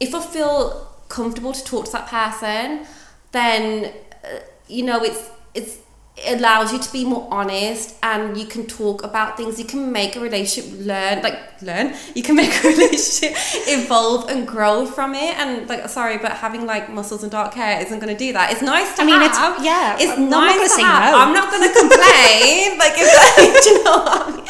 [0.00, 2.86] if I feel comfortable to talk to that person,
[3.32, 3.92] then
[4.24, 5.82] uh, you know it's it's it
[6.26, 10.14] allows you to be more honest and you can talk about things you can make
[10.14, 13.32] a relationship learn like learn you can make a relationship
[13.66, 17.80] evolve and grow from it and like sorry but having like muscles and dark hair
[17.80, 19.56] isn't going to do that it's nice to I mean have.
[19.56, 21.18] it's yeah it's I'm nice to have no.
[21.18, 24.44] I'm not going to complain like if that, you know I, mean?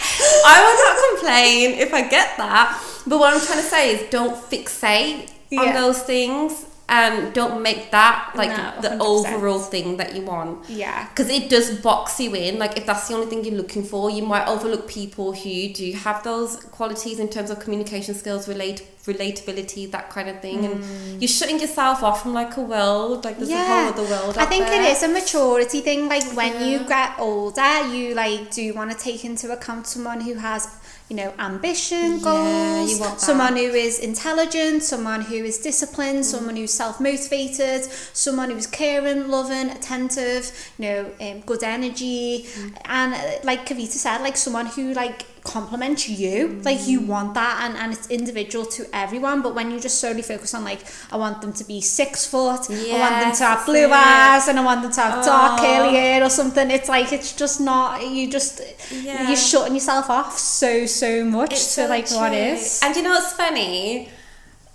[0.44, 4.10] I will not complain if I get that but what I'm trying to say is
[4.10, 5.60] don't fixate yeah.
[5.60, 10.68] on those things and don't make that like no, the overall thing that you want.
[10.68, 11.08] Yeah.
[11.08, 12.58] Because it does box you in.
[12.58, 15.92] Like if that's the only thing you're looking for, you might overlook people who do
[15.92, 20.60] have those qualities in terms of communication skills, relate relatability, that kind of thing.
[20.60, 20.72] Mm.
[20.72, 23.88] And you're shutting yourself off from like a world, like there's yeah.
[23.88, 24.36] a whole other world.
[24.36, 24.82] I think there.
[24.82, 26.10] it is a maturity thing.
[26.10, 26.66] Like when yeah.
[26.66, 30.68] you get older, you like do want to take into account someone who has
[31.12, 36.24] you know, ambition, goals, yeah, someone who is intelligent, someone who is disciplined, mm.
[36.24, 37.82] someone who's self-motivated,
[38.14, 42.76] someone who's caring, loving, attentive, you know, um, good energy, mm.
[42.86, 46.64] and uh, like Kavita said, like someone who like compliments you mm.
[46.64, 50.22] like you want that and, and it's individual to everyone but when you just solely
[50.22, 50.80] focus on like
[51.10, 54.46] I want them to be six foot yes, I want them to have blue eyes
[54.46, 55.26] and I want them to have oh.
[55.26, 58.60] dark curly hair or something it's like it's just not you just
[58.92, 59.26] yeah.
[59.26, 62.18] you're shutting yourself off so so much it's to so like true.
[62.18, 64.08] what is and you know what's funny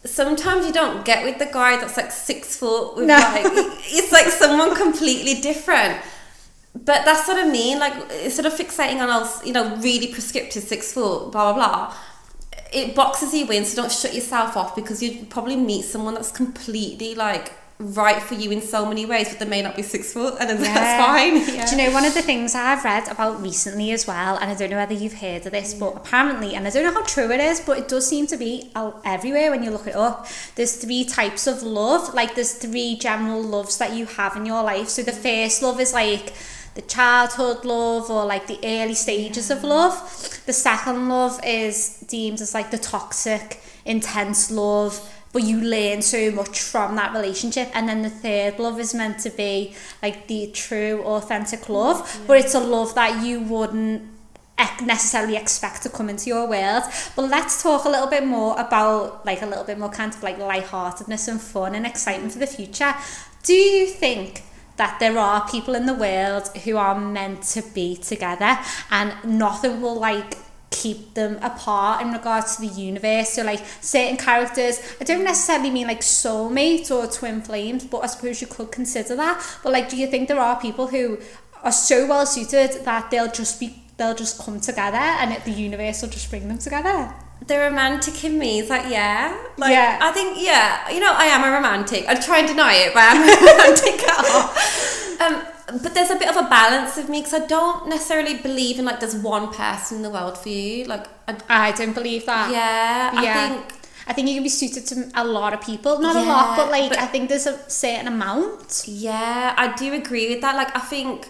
[0.03, 3.15] sometimes you don't get with the guy that's like six foot with no.
[3.15, 5.97] like it's like someone completely different
[6.85, 7.79] but that's what I mean.
[7.79, 11.95] Like instead of fixating on us, you know, really prescriptive six foot, blah blah blah.
[12.73, 16.31] It boxes you in, so don't shut yourself off because you probably meet someone that's
[16.31, 20.11] completely like right for you in so many ways, but they may not be six
[20.11, 20.73] foot, and yeah.
[20.73, 21.55] that's fine.
[21.55, 21.65] Yeah.
[21.65, 24.55] Do you know one of the things I've read about recently as well, and I
[24.55, 27.31] don't know whether you've heard of this, but apparently, and I don't know how true
[27.31, 28.71] it is, but it does seem to be
[29.05, 30.27] everywhere when you look it up.
[30.55, 34.63] There's three types of love, like there's three general loves that you have in your
[34.63, 34.89] life.
[34.89, 36.33] So the first love is like
[36.77, 39.95] the childhood love or like the early stages of love.
[40.45, 44.93] The second love is deemed as like the toxic, intense love,
[45.33, 47.71] but you learn so much from that relationship.
[47.73, 52.27] And then the third love is meant to be like the true, authentic love, yeah.
[52.27, 54.03] but it's a love that you wouldn't
[54.83, 56.83] necessarily expect to come into your world.
[57.15, 60.21] But let's talk a little bit more about like a little bit more kind of
[60.21, 62.93] like lightheartedness and fun and excitement for the future.
[63.41, 64.43] Do you think
[64.77, 68.57] that there are people in the world who are meant to be together
[68.91, 70.37] and nothing will like
[70.69, 73.29] keep them apart in regards to the universe.
[73.29, 78.07] So like certain characters, I don't necessarily mean like soulmates or twin flames, but I
[78.07, 79.59] suppose you could consider that.
[79.63, 81.19] But like do you think there are people who
[81.63, 85.51] are so well suited that they'll just be they'll just come together and it, the
[85.51, 87.13] universe will just bring them together.
[87.45, 89.37] The romantic in me is like, yeah.
[89.57, 89.99] Like, Yeah.
[90.01, 92.05] I think, yeah, you know, I am a romantic.
[92.07, 94.03] I try and deny it, but I'm a romantic.
[95.21, 98.79] Um, but there's a bit of a balance with me because I don't necessarily believe
[98.79, 100.85] in like there's one person in the world for you.
[100.85, 102.51] Like, I, I don't believe that.
[102.51, 103.33] yeah, Yeah.
[103.45, 103.73] I think
[104.09, 105.99] I think you can be suited to a lot of people.
[105.99, 108.83] Not a lot, but like but- I think there's a certain amount.
[108.87, 110.55] Yeah, I do agree with that.
[110.55, 111.27] Like, I think,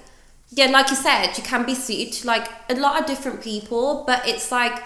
[0.49, 4.03] yeah, like you said, you can be suited to like a lot of different people,
[4.05, 4.77] but it's like,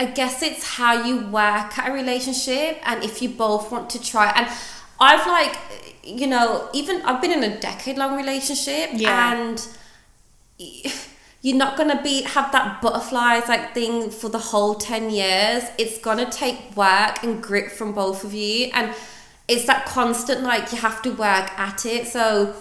[0.00, 4.02] I guess it's how you work at a relationship and if you both want to
[4.02, 4.32] try.
[4.34, 4.46] And
[4.98, 5.58] I've like,
[6.02, 9.34] you know, even I've been in a decade long relationship Yeah.
[9.34, 9.68] and
[11.42, 15.98] you're not gonna be have that butterflies like thing for the whole 10 years it's
[15.98, 18.94] gonna take work and grit from both of you and
[19.48, 22.54] it's that constant like you have to work at it so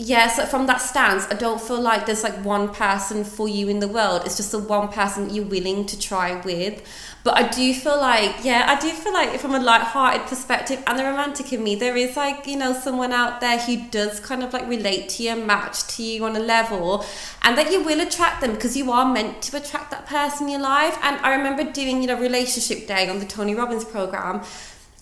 [0.00, 3.68] yeah so from that stance i don't feel like there's like one person for you
[3.68, 4.22] in the world.
[4.24, 6.80] It's just the one person you're willing to try with.
[7.24, 10.96] But i do feel like yeah i do feel like from a light-hearted perspective and
[10.96, 14.44] the romantic in me there is like you know someone out there who does kind
[14.44, 17.04] of like relate to you and match to you on a level
[17.42, 20.52] and that you will attract them because you are meant to attract that person in
[20.52, 20.96] your life.
[21.02, 24.42] And i remember doing you know relationship day on the tony robbins program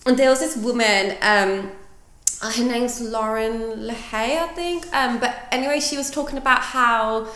[0.07, 1.71] and there was this woman um
[2.41, 4.93] her name's Lauren LaHaye, I think.
[4.93, 7.27] Um, but anyway, she was talking about how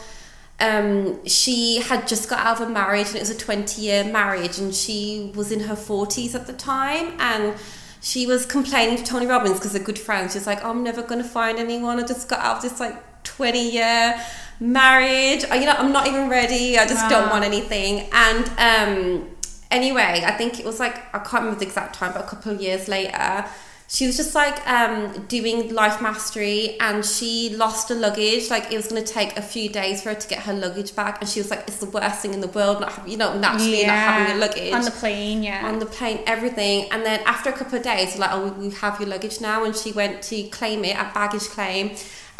[0.59, 4.03] um, she had just got out of a marriage and it was a 20 year
[4.03, 7.55] marriage and she was in her 40s at the time and
[7.99, 10.33] she was complaining to Tony Robbins because they're good friends.
[10.33, 11.99] She's like, oh, I'm never going to find anyone.
[11.99, 14.21] I just got out of this like 20 year
[14.59, 15.45] marriage.
[15.49, 16.77] Uh, You know, I'm not even ready.
[16.77, 18.07] I just don't want anything.
[18.11, 19.29] And um,
[19.71, 22.51] anyway, I think it was like, I can't remember the exact time, but a couple
[22.51, 23.45] of years later,
[23.93, 28.49] she was just like um, doing life mastery and she lost her luggage.
[28.49, 30.95] Like it was going to take a few days for her to get her luggage
[30.95, 31.19] back.
[31.19, 33.37] And she was like, it's the worst thing in the world, not having, you know,
[33.37, 35.43] naturally not having your luggage on the plane.
[35.43, 36.87] Yeah, on the plane, everything.
[36.91, 39.65] And then after a couple of days, like, oh, we we have your luggage now.
[39.65, 41.91] And she went to claim it at baggage claim.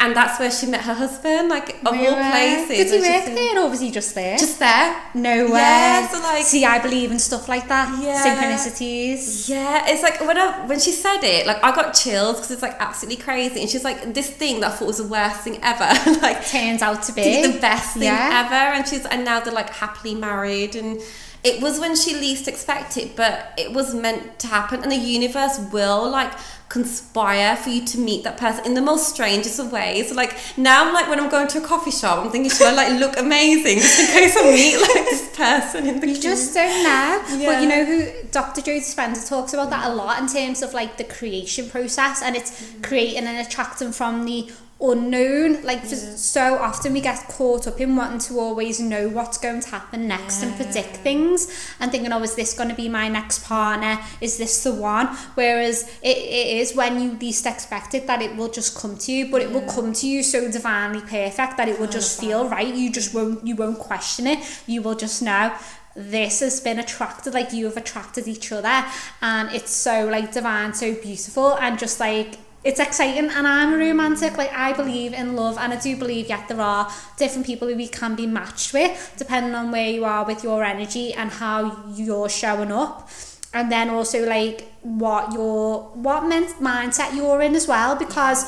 [0.04, 2.32] And that's where she met her husband, like, of all Where?
[2.32, 2.92] places.
[2.92, 4.36] Did he work in- there or was he just there?
[4.36, 4.96] Just there.
[5.14, 5.62] nowhere.
[5.62, 7.88] Yeah, so, like- See, I believe in stuff like that.
[8.02, 8.20] Yeah.
[8.26, 9.48] Synchronicities.
[9.48, 12.62] Yeah, it's like when I, when she said it, like I got chills because it's
[12.64, 13.62] like absolutely crazy.
[13.62, 16.82] And she's like, this thing that I thought was the worst thing ever, like Turns
[16.82, 18.44] out to be the best thing Yeah.
[18.46, 18.56] ever.
[18.76, 20.76] And she's and now they're like happily married.
[20.76, 21.00] And
[21.44, 24.84] it was when she least expected, but it was meant to happen.
[24.84, 26.32] And the universe will like
[26.70, 30.14] conspire for you to meet that person in the most strangest of ways.
[30.16, 32.74] Like now, I'm like when I'm going to a coffee shop, I'm thinking, should I
[32.74, 36.54] like look amazing just in case I meet like this person in the You just
[36.54, 37.24] don't know.
[37.46, 38.62] But you know who Dr.
[38.62, 42.36] Joe Dispenza talks about that a lot in terms of like the creation process and
[42.36, 42.82] it's Mm-hmm.
[42.82, 44.52] creating and attracting from the
[44.82, 45.62] unknown.
[45.64, 49.62] Like for so often we get caught up in wanting to always know what's going
[49.62, 53.08] to happen next and predict things and thinking, oh, is this going to be my
[53.08, 54.00] next partner?
[54.20, 55.08] Is this the one?
[55.36, 59.12] Whereas it, it is when you least expect it that it will just come to
[59.12, 62.50] you, but it will come to you so divinely perfect that it will just feel
[62.50, 62.74] right.
[62.74, 64.40] You just won't you won't question it.
[64.68, 65.54] You will just know
[65.96, 68.86] this has been attracted like you have attracted each other
[69.22, 74.38] and it's so like divine so beautiful and just like it's exciting and I'm romantic
[74.38, 77.76] like I believe in love and I do believe yet there are different people who
[77.76, 81.84] we can be matched with depending on where you are with your energy and how
[81.96, 83.10] you're showing up.
[83.54, 88.46] And then also like what your what mindset you're in as well because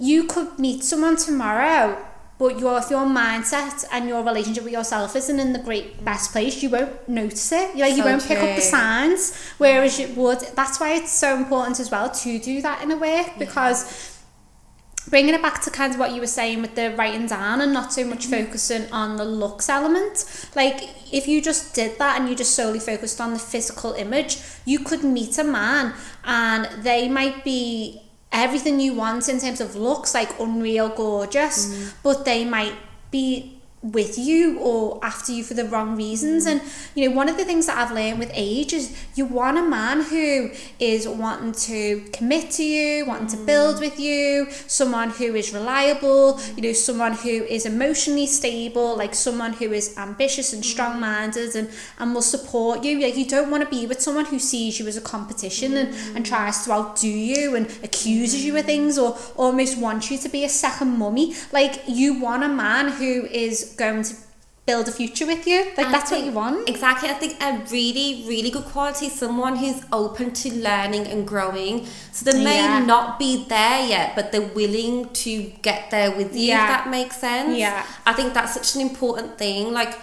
[0.00, 1.96] you could meet someone tomorrow
[2.42, 6.32] but your if your mindset and your relationship with yourself isn't in the great best
[6.32, 7.76] place, you won't notice it.
[7.76, 9.52] Like, you won't pick up the signs.
[9.58, 10.40] Whereas you would.
[10.56, 14.18] That's why it's so important as well to do that in a way because
[15.08, 17.72] bringing it back to kind of what you were saying with the writing down and
[17.72, 18.44] not so much mm-hmm.
[18.44, 22.78] focusing on the looks element like if you just did that and you just solely
[22.78, 25.92] focused on the physical image you could meet a man
[26.24, 28.00] and they might be
[28.32, 31.94] everything you want in terms of looks like unreal gorgeous mm.
[32.02, 32.74] but they might
[33.10, 36.46] be with you or after you for the wrong reasons.
[36.46, 36.62] And
[36.94, 39.62] you know one of the things that I've learned with age is you want a
[39.62, 43.80] man who is wanting to commit to you wanting to build mm.
[43.80, 49.52] with you someone who is reliable you know someone who is emotionally stable like someone
[49.54, 50.66] who is ambitious and mm.
[50.66, 51.68] strong-minded and
[51.98, 53.00] and will support you.
[53.00, 55.88] Like you don't want to be with someone who sees you as a competition and,
[56.16, 56.28] and mm.
[56.28, 60.44] tries to outdo you and accuses you of things or almost wants you to be
[60.44, 61.34] a second mummy.
[61.52, 64.14] Like you want a man who is going to
[64.64, 65.64] build a future with you.
[65.76, 66.68] Like that's what you want.
[66.68, 67.08] Exactly.
[67.08, 71.86] I think a really, really good quality is someone who's open to learning and growing.
[72.12, 72.78] So they may Yeah.
[72.84, 76.62] not be there yet, but they're willing to get there with you, Yeah.
[76.62, 77.58] if that makes sense.
[77.58, 77.82] Yeah.
[78.06, 79.72] I think that's such an important thing.
[79.72, 79.98] Like,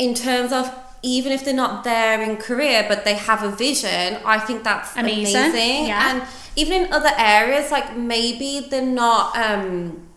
[0.00, 4.18] in terms of even if they're not there in career, but they have a vision,
[4.24, 5.36] I think that's Amazing.
[5.36, 5.86] amazing.
[5.86, 6.10] Yeah.
[6.10, 6.22] And
[6.56, 10.08] even in other areas, like maybe they're not, um,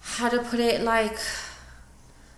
[0.00, 1.18] how to put it, like,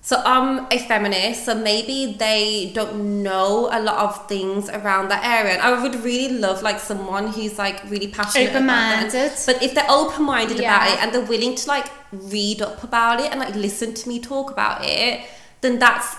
[0.06, 5.24] so I'm a feminist, so maybe they don't know a lot of things around that
[5.24, 5.54] area.
[5.54, 9.06] And I would really love like someone who's like really passionate about that.
[9.08, 9.32] Open-minded.
[9.46, 13.18] But if they're open minded about it and they're willing to like read up about
[13.18, 15.28] it and like listen to me talk about it,
[15.60, 16.14] then that's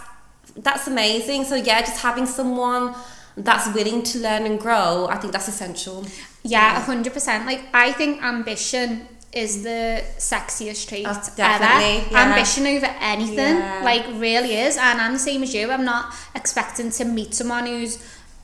[0.58, 1.46] that's amazing.
[1.46, 2.94] So yeah, just having someone
[3.38, 6.06] that's willing to learn and grow, I think that's essential.
[6.44, 7.46] Yeah, a hundred percent.
[7.46, 11.64] Like I think ambition is the sexiest trait Oh, ever.
[11.64, 12.24] yeah.
[12.30, 13.82] Ambition over anything, Yeah.
[13.84, 14.78] like really is.
[14.78, 15.70] And I'm the same as you.
[15.72, 18.00] I'm not expecting to meet someone who's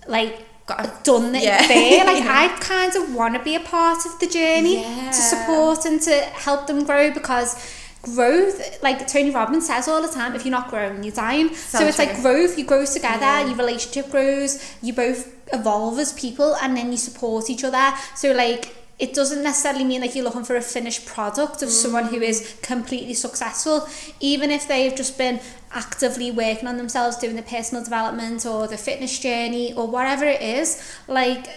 [0.08, 1.68] like Got a- done it Yeah.
[1.68, 2.06] there.
[2.12, 2.40] Like Yeah.
[2.42, 5.12] I kind of want to be a part of the journey Yeah.
[5.12, 6.16] to support and to
[6.48, 7.56] help them grow because
[8.02, 11.80] growth like Tony Robbins says all the time if you're not growing you're dying so,
[11.80, 16.56] So it's like growth you grow together your relationship grows you both evolve as people
[16.62, 20.44] and then you support each other so like it doesn't necessarily mean like you're looking
[20.44, 22.62] for a finished product of someone who is mm.
[22.62, 23.88] completely successful
[24.20, 25.40] even if they've just been
[25.72, 30.42] actively working on themselves doing the personal development or the fitness journey or whatever it
[30.42, 31.48] is like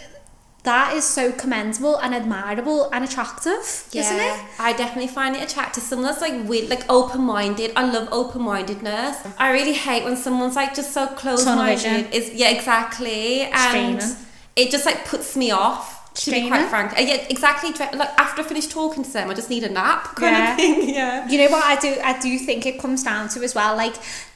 [0.63, 5.83] that is so commendable and admirable and attractive isn't it I definitely find it attractive.
[5.83, 7.73] Someone that's like weird, like open minded.
[7.77, 9.19] I love open mindedness.
[9.19, 9.35] Mm.
[9.39, 12.13] I really hate when someone's like just so close minded.
[12.13, 13.43] Is yeah, exactly.
[13.43, 14.27] And Straining.
[14.57, 15.96] it just like puts me off.
[16.17, 17.71] To be quite frank, Uh, yeah, exactly.
[17.73, 20.51] Like after I finish talking to them, I just need a nap, kind Yeah.
[20.53, 20.89] of thing.
[20.95, 21.29] Yeah.
[21.29, 21.97] You know what I do?
[22.03, 23.95] I do think it comes down to as well, like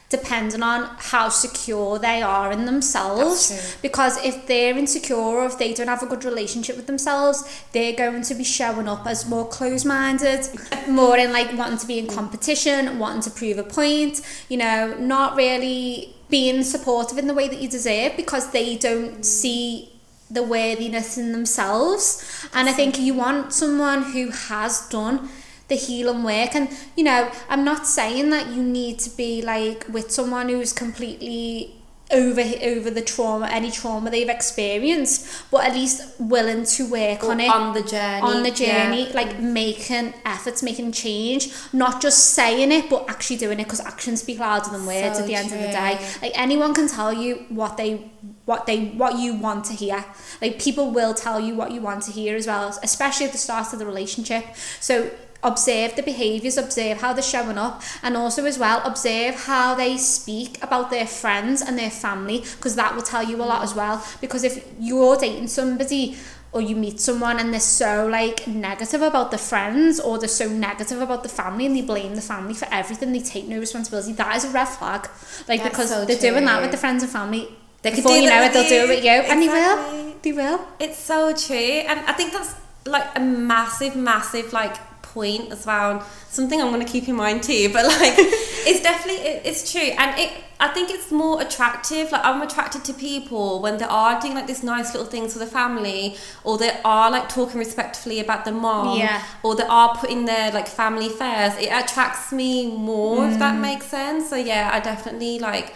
[0.09, 3.75] depending on how secure they are in themselves.
[3.81, 7.93] Because if they're insecure or if they don't have a good relationship with themselves, they're
[7.93, 10.47] going to be showing up as more closed minded,
[10.89, 14.21] more in like wanting to be in competition, wanting to prove a point.
[14.49, 19.25] You know, not really being supportive in the way that you deserve because they don't
[19.25, 19.90] see
[20.31, 22.47] the worthiness in themselves.
[22.53, 25.29] And I think you want someone who has done
[25.67, 26.55] the healing work.
[26.55, 30.73] And, you know, I'm not saying that you need to be like with someone who's
[30.73, 31.75] completely
[32.11, 37.39] over over the trauma, any trauma they've experienced, but at least willing to work on
[37.39, 38.21] it on the journey.
[38.21, 38.89] on the yeah.
[38.89, 43.79] journey, like making efforts, making change, not just saying it, but actually doing it because
[43.79, 45.99] actions speak louder than words So at the end of the day.
[46.21, 48.11] Like anyone can tell you what they
[48.45, 50.03] what they what you want to hear.
[50.41, 53.37] Like people will tell you what you want to hear as well, especially at the
[53.37, 54.45] start of the relationship.
[54.79, 55.11] So
[55.43, 59.97] observe the behaviors observe how they're showing up and also as well observe how they
[59.97, 63.73] speak about their friends and their family because that will tell you a lot as
[63.73, 66.15] well because if you're dating somebody
[66.53, 70.47] or you meet someone and they're so like negative about the friends or they're so
[70.47, 74.13] negative about the family and they blame the family for everything they take no responsibility
[74.13, 75.09] that is a red flag
[75.47, 77.47] like That's because so they're doing that with the friends and family
[77.81, 80.03] They could do you know it they'll do it with you and they Exactly.
[80.03, 81.55] will they will It's so true,
[81.89, 82.53] and I think that's
[82.85, 86.03] like a massive, massive like point as well.
[86.29, 87.69] Something I'm going to keep in mind too.
[87.73, 88.13] But like,
[88.69, 92.11] it's definitely it, it's true, and it I think it's more attractive.
[92.11, 95.39] Like I'm attracted to people when they are doing like this nice little things for
[95.39, 99.23] the family, or they are like talking respectfully about the mom, Yeah.
[99.43, 101.59] or they are putting their like family first.
[101.59, 103.39] It attracts me more if Mm.
[103.39, 104.29] that makes sense.
[104.29, 105.73] So yeah, I definitely like.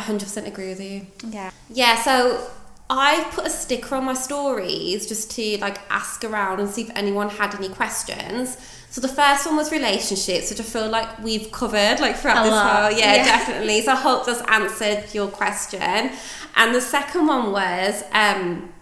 [0.00, 1.06] 100% agree with you.
[1.30, 2.48] yeah Yeah, so
[2.90, 6.90] I put a sticker on my stories just to like ask around and see if
[6.94, 8.56] anyone had any questions.
[8.90, 12.44] So the first one was relationships, which I feel like we've covered like throughout A
[12.44, 13.24] this lot, whole yeah, yeah.
[13.24, 13.82] definitely.
[13.82, 16.10] So I hope that's answered your question.
[16.56, 18.72] And the second one was um,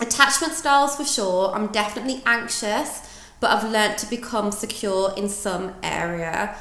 [0.00, 1.50] attachment styles for sure.
[1.54, 3.08] I'm definitely anxious,
[3.40, 6.54] but I've learnt to become secure in some area.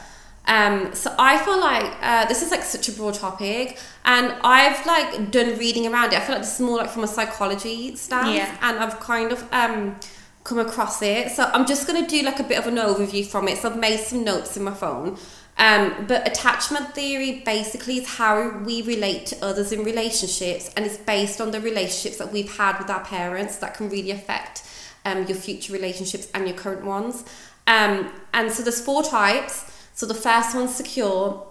[0.46, 4.86] Um, so I feel like uh, this is like such a broad topic, and I've
[4.86, 6.20] like done reading around it.
[6.20, 8.58] I feel like this is more like from a psychology stance, Yeah.
[8.62, 9.96] and I've kind of um,
[10.44, 11.32] come across it.
[11.32, 13.58] So I'm just gonna do like a bit of an overview from it.
[13.60, 15.18] So I've made some notes in my phone.
[15.58, 20.98] Um, but attachment theory basically is how we relate to others in relationships, and it's
[20.98, 24.64] based on the relationships that we've had with our parents that can really affect
[25.06, 27.24] um, your future relationships and your current ones.
[27.67, 29.70] Um, and so there's four types.
[29.93, 31.45] So the first one's secure.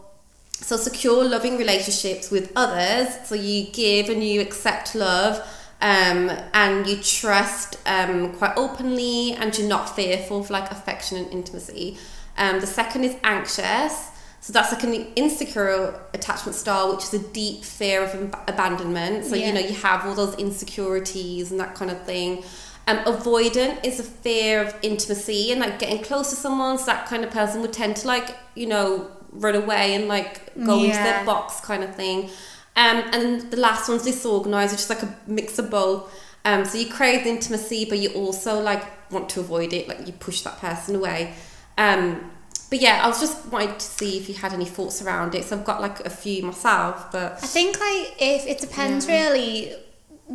[0.52, 3.08] So secure, loving relationships with others.
[3.26, 5.38] So you give and you accept love,
[5.80, 11.32] um, and you trust um, quite openly, and you're not fearful of like affection and
[11.32, 11.98] intimacy.
[12.38, 14.10] Um, the second is anxious.
[14.40, 19.24] So that's like an insecure attachment style, which is a deep fear of ab- abandonment.
[19.24, 19.46] So Yeah.
[19.48, 22.42] you know you have all those insecurities and that kind of thing.
[22.86, 26.78] Um, avoidant is a fear of intimacy and like getting close to someone.
[26.78, 30.54] So that kind of person would tend to like you know run away and like
[30.64, 32.30] go into their box kind of thing.
[32.74, 36.12] Um, and the last one's disorganized, which is like a mix of both.
[36.44, 39.88] Um, so you crave intimacy, but you also like want to avoid it.
[39.88, 41.34] Like you push that person away.
[41.78, 42.30] Um,
[42.70, 45.44] but yeah, I was just wanting to see if you had any thoughts around it.
[45.44, 49.74] So I've got like a few myself, but I think like if it depends really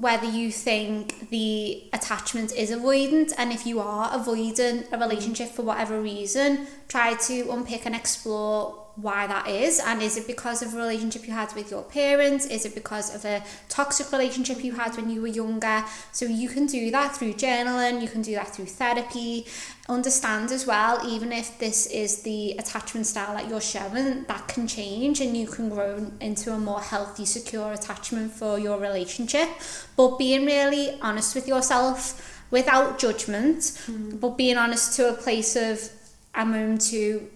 [0.02, 5.64] whether you think the attachment is avoidant and if you are avoiding a relationship for
[5.64, 10.74] whatever reason, try to unpick and explore why that is and is it because of
[10.74, 12.48] a relationship you had with your parents?
[12.48, 15.84] Is it because of a toxic relationship you had when you were younger?
[16.12, 19.46] So you can do that through journaling you can do that through therapy.
[19.88, 24.68] Understand as well even if this is the attachment style that you're showing that can
[24.68, 29.48] change and you can grow into a more healthy secure attachment for your relationship.
[29.96, 34.16] But being really honest with yourself without judgment hmm.
[34.18, 35.90] but being honest to a place of
[36.34, 37.28] i'm going to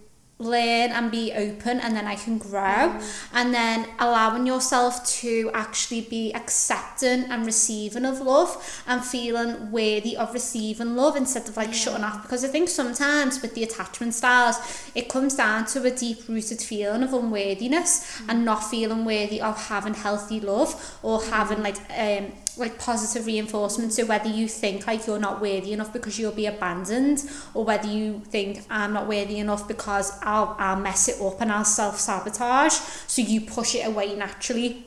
[0.41, 2.99] learn and be open and then I can grow.
[3.33, 10.17] And then allowing yourself to actually be accepting and receiving of love and feeling worthy
[10.17, 12.21] of receiving love instead of like shutting off.
[12.23, 14.57] Because I think sometimes with the attachment styles
[14.95, 19.67] it comes down to a deep rooted feeling of unworthiness and not feeling worthy of
[19.67, 25.07] having healthy love or having like um like positive reinforcement so whether you think like
[25.07, 27.23] you're not worthy enough because you'll be abandoned
[27.53, 31.51] or whether you think I'm not worthy enough because I'll, I'll mess it up and
[31.51, 34.85] I'll self-sabotage so you push it away naturally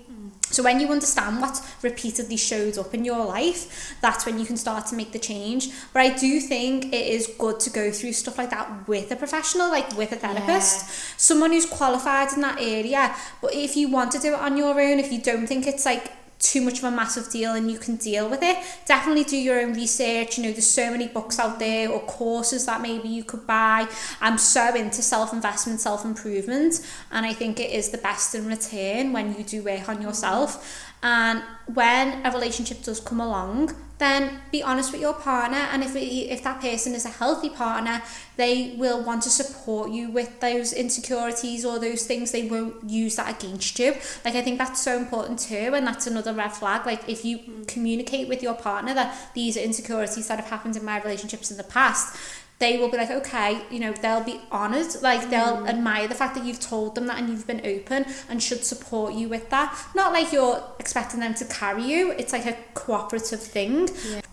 [0.55, 4.57] so when you understand what repeatedly shows up in your life, that's when you can
[4.57, 5.70] start to make the change.
[5.93, 9.16] But I do think it is good to go through stuff like that with a
[9.16, 13.16] professional, like with a therapist, someone who's qualified in that area.
[13.43, 15.85] But if you want to do it on your own, if you don't think it's
[15.85, 16.12] like
[16.45, 18.59] too much of a massive deal and you can deal with it.
[18.85, 20.37] Definitely do your own research.
[20.37, 23.89] You know there's so many books out there or courses that maybe you could buy.
[24.21, 29.35] I'm so into self-investment self-improvement and I think it is the best in return when
[29.37, 30.93] you do work on yourself.
[31.03, 31.43] And
[31.73, 33.75] when a relationship does come along
[34.05, 38.03] then be honest with your partner and if if that person is a healthy partner
[38.37, 43.17] they will want to support you with those insecurities or those things they won't use
[43.17, 43.95] that against you.
[44.25, 46.85] Like I think that's so important too and that's another red flag.
[46.85, 47.69] Like if you mm.
[47.69, 51.57] communicate with your partner that these are insecurities that have happened in my relationships in
[51.57, 52.17] the past
[52.59, 55.69] they will be like okay you know they'll be honored like they'll mm.
[55.69, 59.15] admire the fact that you've told them that and you've been open and should support
[59.15, 59.77] you with that.
[59.95, 62.13] Not like you're expecting them to carry you.
[62.13, 63.89] It's like a cooperative thing.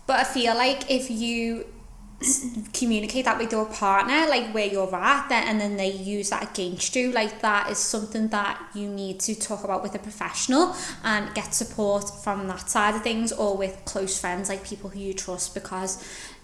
[0.06, 1.66] But I feel like if you
[2.72, 6.52] communicate that with your partner like where you're at then and then they use that
[6.52, 10.72] against you like that is something that you need to talk about with a professional
[11.02, 15.00] and get support from that side of things or with close friends like people who
[15.00, 16.00] you trust because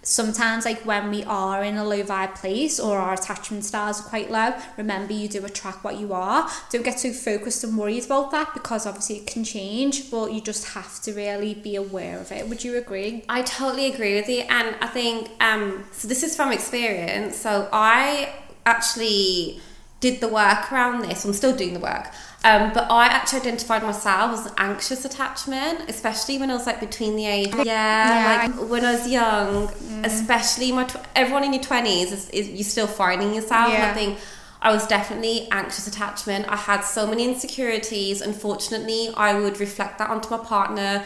[0.09, 4.09] sometimes like when we are in a low vibe place or our attachment styles are
[4.09, 8.05] quite low remember you do attract what you are don't get too focused and worried
[8.05, 12.19] about that because obviously it can change but you just have to really be aware
[12.19, 16.09] of it would you agree I totally agree with you, and I think um, so.
[16.09, 17.37] This is from experience.
[17.37, 18.33] So I
[18.65, 19.61] actually
[20.01, 21.25] did the work around this.
[21.25, 22.09] I'm still doing the work,
[22.45, 26.81] um, but I actually identified myself as an anxious attachment, especially when I was like
[26.81, 27.53] between the age.
[27.55, 28.47] Yeah, Yeah.
[28.55, 29.73] like when I was young,
[30.05, 33.73] especially my tw- everyone in your twenties is, is you're still finding yourself.
[33.73, 33.91] Yeah.
[33.91, 34.19] I think
[34.63, 36.47] I was definitely anxious attachment.
[36.49, 38.21] I had so many insecurities.
[38.21, 41.05] Unfortunately, I would reflect that onto my partner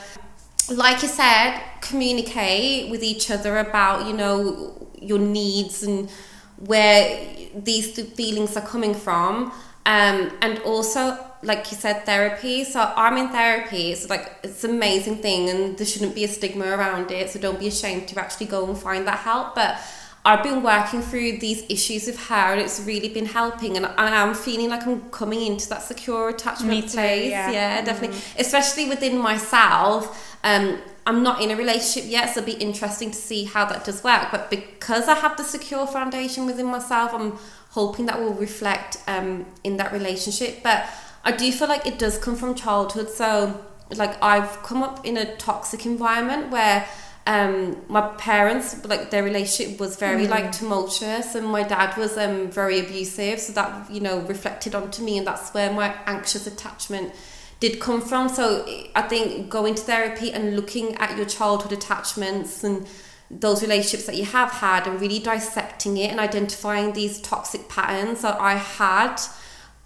[0.70, 6.08] like you said, communicate with each other about, you know, your needs and
[6.56, 9.52] where these th- feelings are coming from.
[9.84, 12.64] Um, and also, like you said, therapy.
[12.64, 13.90] So I'm in therapy.
[13.90, 17.30] It's like it's an amazing thing, and there shouldn't be a stigma around it.
[17.30, 19.54] So don't be ashamed to actually go and find that help.
[19.54, 19.80] But
[20.24, 23.76] I've been working through these issues with her, and it's really been helping.
[23.76, 27.30] And I am feeling like I'm coming into that secure attachment Me too, place.
[27.30, 27.50] yeah.
[27.50, 30.38] yeah definitely, especially within myself.
[30.44, 33.84] Um, I'm not in a relationship yet, so it'll be interesting to see how that
[33.84, 34.28] does work.
[34.30, 37.36] But because I have the secure foundation within myself, I'm
[37.72, 40.62] hoping that will reflect um, in that relationship.
[40.62, 40.86] But
[41.24, 43.08] I do feel like it does come from childhood.
[43.08, 46.86] So, like, I've come up in a toxic environment where
[47.24, 52.50] um my parents like their relationship was very like tumultuous and my dad was um
[52.50, 57.12] very abusive so that you know reflected onto me and that's where my anxious attachment
[57.60, 58.66] did come from so
[58.96, 62.88] i think going to therapy and looking at your childhood attachments and
[63.32, 68.20] those relationships that you have had and really dissecting it and identifying these toxic patterns
[68.22, 69.18] that i had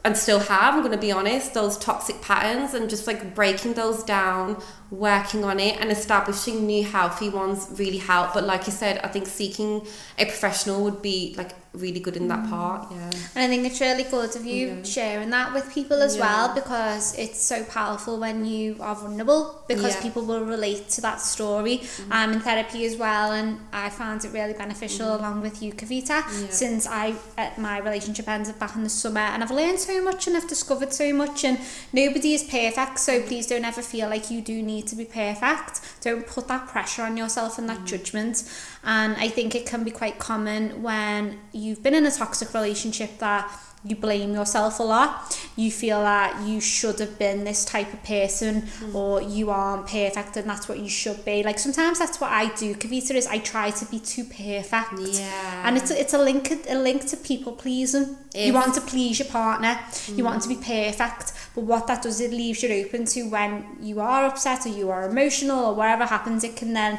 [0.06, 3.74] and still have, I'm going to be honest, those toxic patterns and just like breaking
[3.74, 8.34] those down, working on it and establishing new healthy ones really help.
[8.34, 9.86] But like you said, I think seeking
[10.18, 12.50] a professional would be like really good in that mm.
[12.50, 12.90] part.
[12.90, 13.10] Yeah.
[13.34, 14.82] And I think it's really good of you yeah.
[14.82, 16.22] sharing that with people as yeah.
[16.22, 20.02] well because it's so powerful when you are vulnerable because yeah.
[20.02, 21.78] people will relate to that story.
[21.78, 22.06] Mm.
[22.10, 25.18] I'm in therapy as well and I found it really beneficial mm.
[25.18, 29.42] along with you, Kavita, since I uh, my relationship ended back in the summer and
[29.42, 31.58] I've learned so much and I've discovered so much and
[31.92, 35.80] nobody is perfect so please don't ever feel like you do need to be perfect.
[36.00, 37.86] Don't put that pressure on yourself and that mm.
[37.86, 38.44] judgment.
[38.84, 43.18] And I think it can be quite common when you've been in a toxic relationship
[43.18, 43.50] that
[43.86, 45.38] you blame yourself a lot.
[45.56, 48.94] You feel that you should have been this type of person mm.
[48.94, 51.42] or you aren't perfect and that's what you should be.
[51.42, 52.74] Like sometimes that's what I do.
[52.74, 54.98] Kavita is I try to be too perfect.
[54.98, 55.62] Yeah.
[55.66, 58.16] And it's a, it's a link a link to people pleasing.
[58.34, 59.78] If, you want to please your partner.
[59.90, 60.18] Mm.
[60.18, 61.32] You want to be perfect.
[61.54, 64.90] But what that does, it leaves you open to when you are upset or you
[64.90, 66.98] are emotional or whatever happens, it can then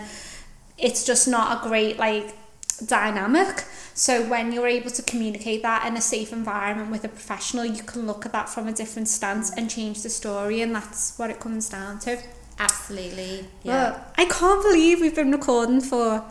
[0.77, 2.35] it's just not a great like
[2.77, 3.65] dynamic.
[3.93, 7.83] So when you're able to communicate that in a safe environment with a professional, you
[7.83, 11.29] can look at that from a different stance and change the story, and that's what
[11.29, 12.19] it comes down to.
[12.59, 13.45] Absolutely.
[13.63, 13.91] Yeah.
[13.91, 16.23] Well, I can't believe we've been recording for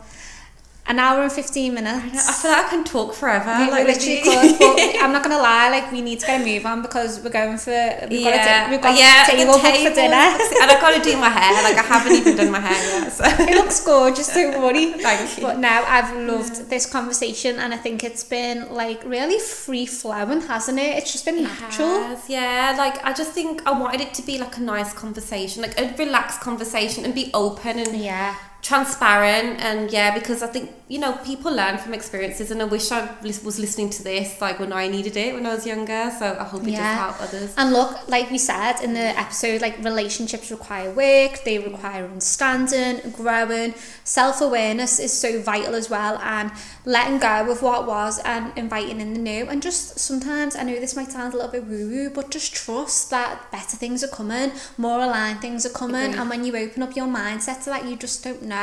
[0.87, 2.29] an hour and 15 minutes.
[2.29, 3.53] I, feel like I can talk forever.
[3.59, 6.41] We, like, literally could, but I'm not going to lie, like, we need to get
[6.41, 7.71] a move on because we're going for,
[8.09, 8.61] we've yeah.
[8.61, 10.15] got, a, we've got yeah, table, table for dinner.
[10.61, 13.11] and I've got to do my hair, like, I haven't even done my hair yet.
[13.11, 13.25] So.
[13.25, 14.93] It looks gorgeous, don't worry.
[15.01, 15.43] Thank you.
[15.43, 16.63] But now I've loved yeah.
[16.69, 20.97] this conversation and I think it's been, like, really free flowing, hasn't it?
[20.97, 22.03] It's just been natural.
[22.03, 25.63] Has, yeah, like, I just think I wanted it to be, like, a nice conversation,
[25.63, 30.71] like, a relaxed conversation and be open and yeah transparent and yeah because i think
[30.89, 34.59] you know people learn from experiences and i wish i was listening to this like
[34.59, 36.77] when i needed it when i was younger so i hope it yeah.
[36.77, 37.53] does help others.
[37.57, 43.11] And look like we said in the episode like relationships require work they require understanding
[43.11, 43.73] growing
[44.03, 46.51] self-awareness is so vital as well and
[46.83, 49.45] letting go of what was and inviting in the new.
[49.45, 53.11] And just sometimes i know this might sound a little bit woo-woo but just trust
[53.11, 56.95] that better things are coming more aligned things are coming and when you open up
[56.95, 58.56] your mindset to that you just don't know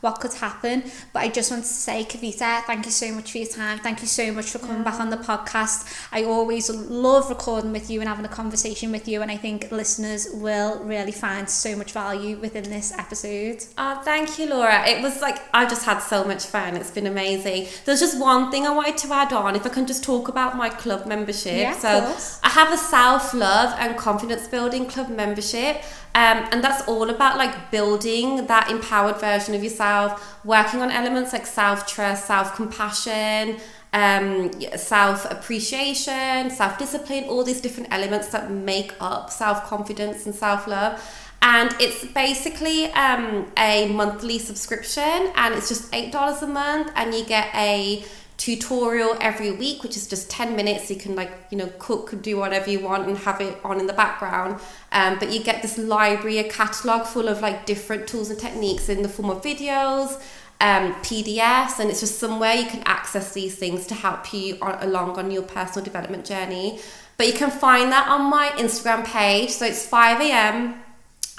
[0.00, 0.84] what could happen.
[1.12, 3.78] But I just want to say, Kavita, thank you so much for your time.
[3.78, 4.90] Thank you so much for coming yeah.
[4.90, 6.08] back on the podcast.
[6.12, 9.70] I always love recording with you and having a conversation with you, and I think
[9.70, 13.64] listeners will really find so much value within this episode.
[13.78, 14.86] Oh, thank you, Laura.
[14.86, 16.76] It was like I've just had so much fun.
[16.76, 17.68] It's been amazing.
[17.84, 20.56] There's just one thing I wanted to add on, if I can just talk about
[20.56, 21.56] my club membership.
[21.56, 21.88] Yeah, so
[22.42, 25.82] I have a self love and confidence building club membership.
[26.16, 31.34] Um, and that's all about like building that empowered version of yourself, working on elements
[31.34, 33.58] like self trust, self compassion,
[33.92, 40.34] um, self appreciation, self discipline, all these different elements that make up self confidence and
[40.34, 41.04] self love.
[41.42, 47.26] And it's basically um, a monthly subscription, and it's just $8 a month, and you
[47.26, 48.06] get a
[48.36, 52.36] tutorial every week which is just 10 minutes you can like you know cook do
[52.36, 54.60] whatever you want and have it on in the background
[54.96, 58.88] um, but you get this library a catalog full of like different tools and techniques
[58.88, 60.20] in the form of videos
[60.60, 64.82] um, PDFs and it's just somewhere you can access these things to help you on,
[64.82, 66.80] along on your personal development journey
[67.18, 70.78] but you can find that on my Instagram page so it's 5am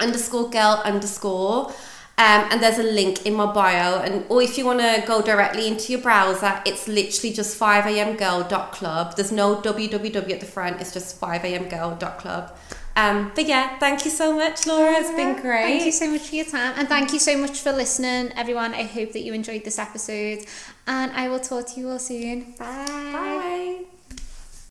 [0.00, 1.72] underscore girl underscore
[2.18, 4.00] um, and there's a link in my bio.
[4.00, 9.14] And or if you want to go directly into your browser, it's literally just 5amgirl.club.
[9.14, 10.80] There's no www at the front.
[10.80, 12.56] It's just 5amgirl.club.
[12.98, 14.94] Um, but yeah, thank you so much, Laura.
[14.96, 15.62] It's been great.
[15.62, 16.74] Thank you so much for your time.
[16.76, 18.74] And thank you so much for listening, everyone.
[18.74, 20.46] I hope that you enjoyed this episode.
[20.86, 22.54] And I will talk to you all soon.
[22.58, 22.86] Bye.
[23.12, 23.97] Bye.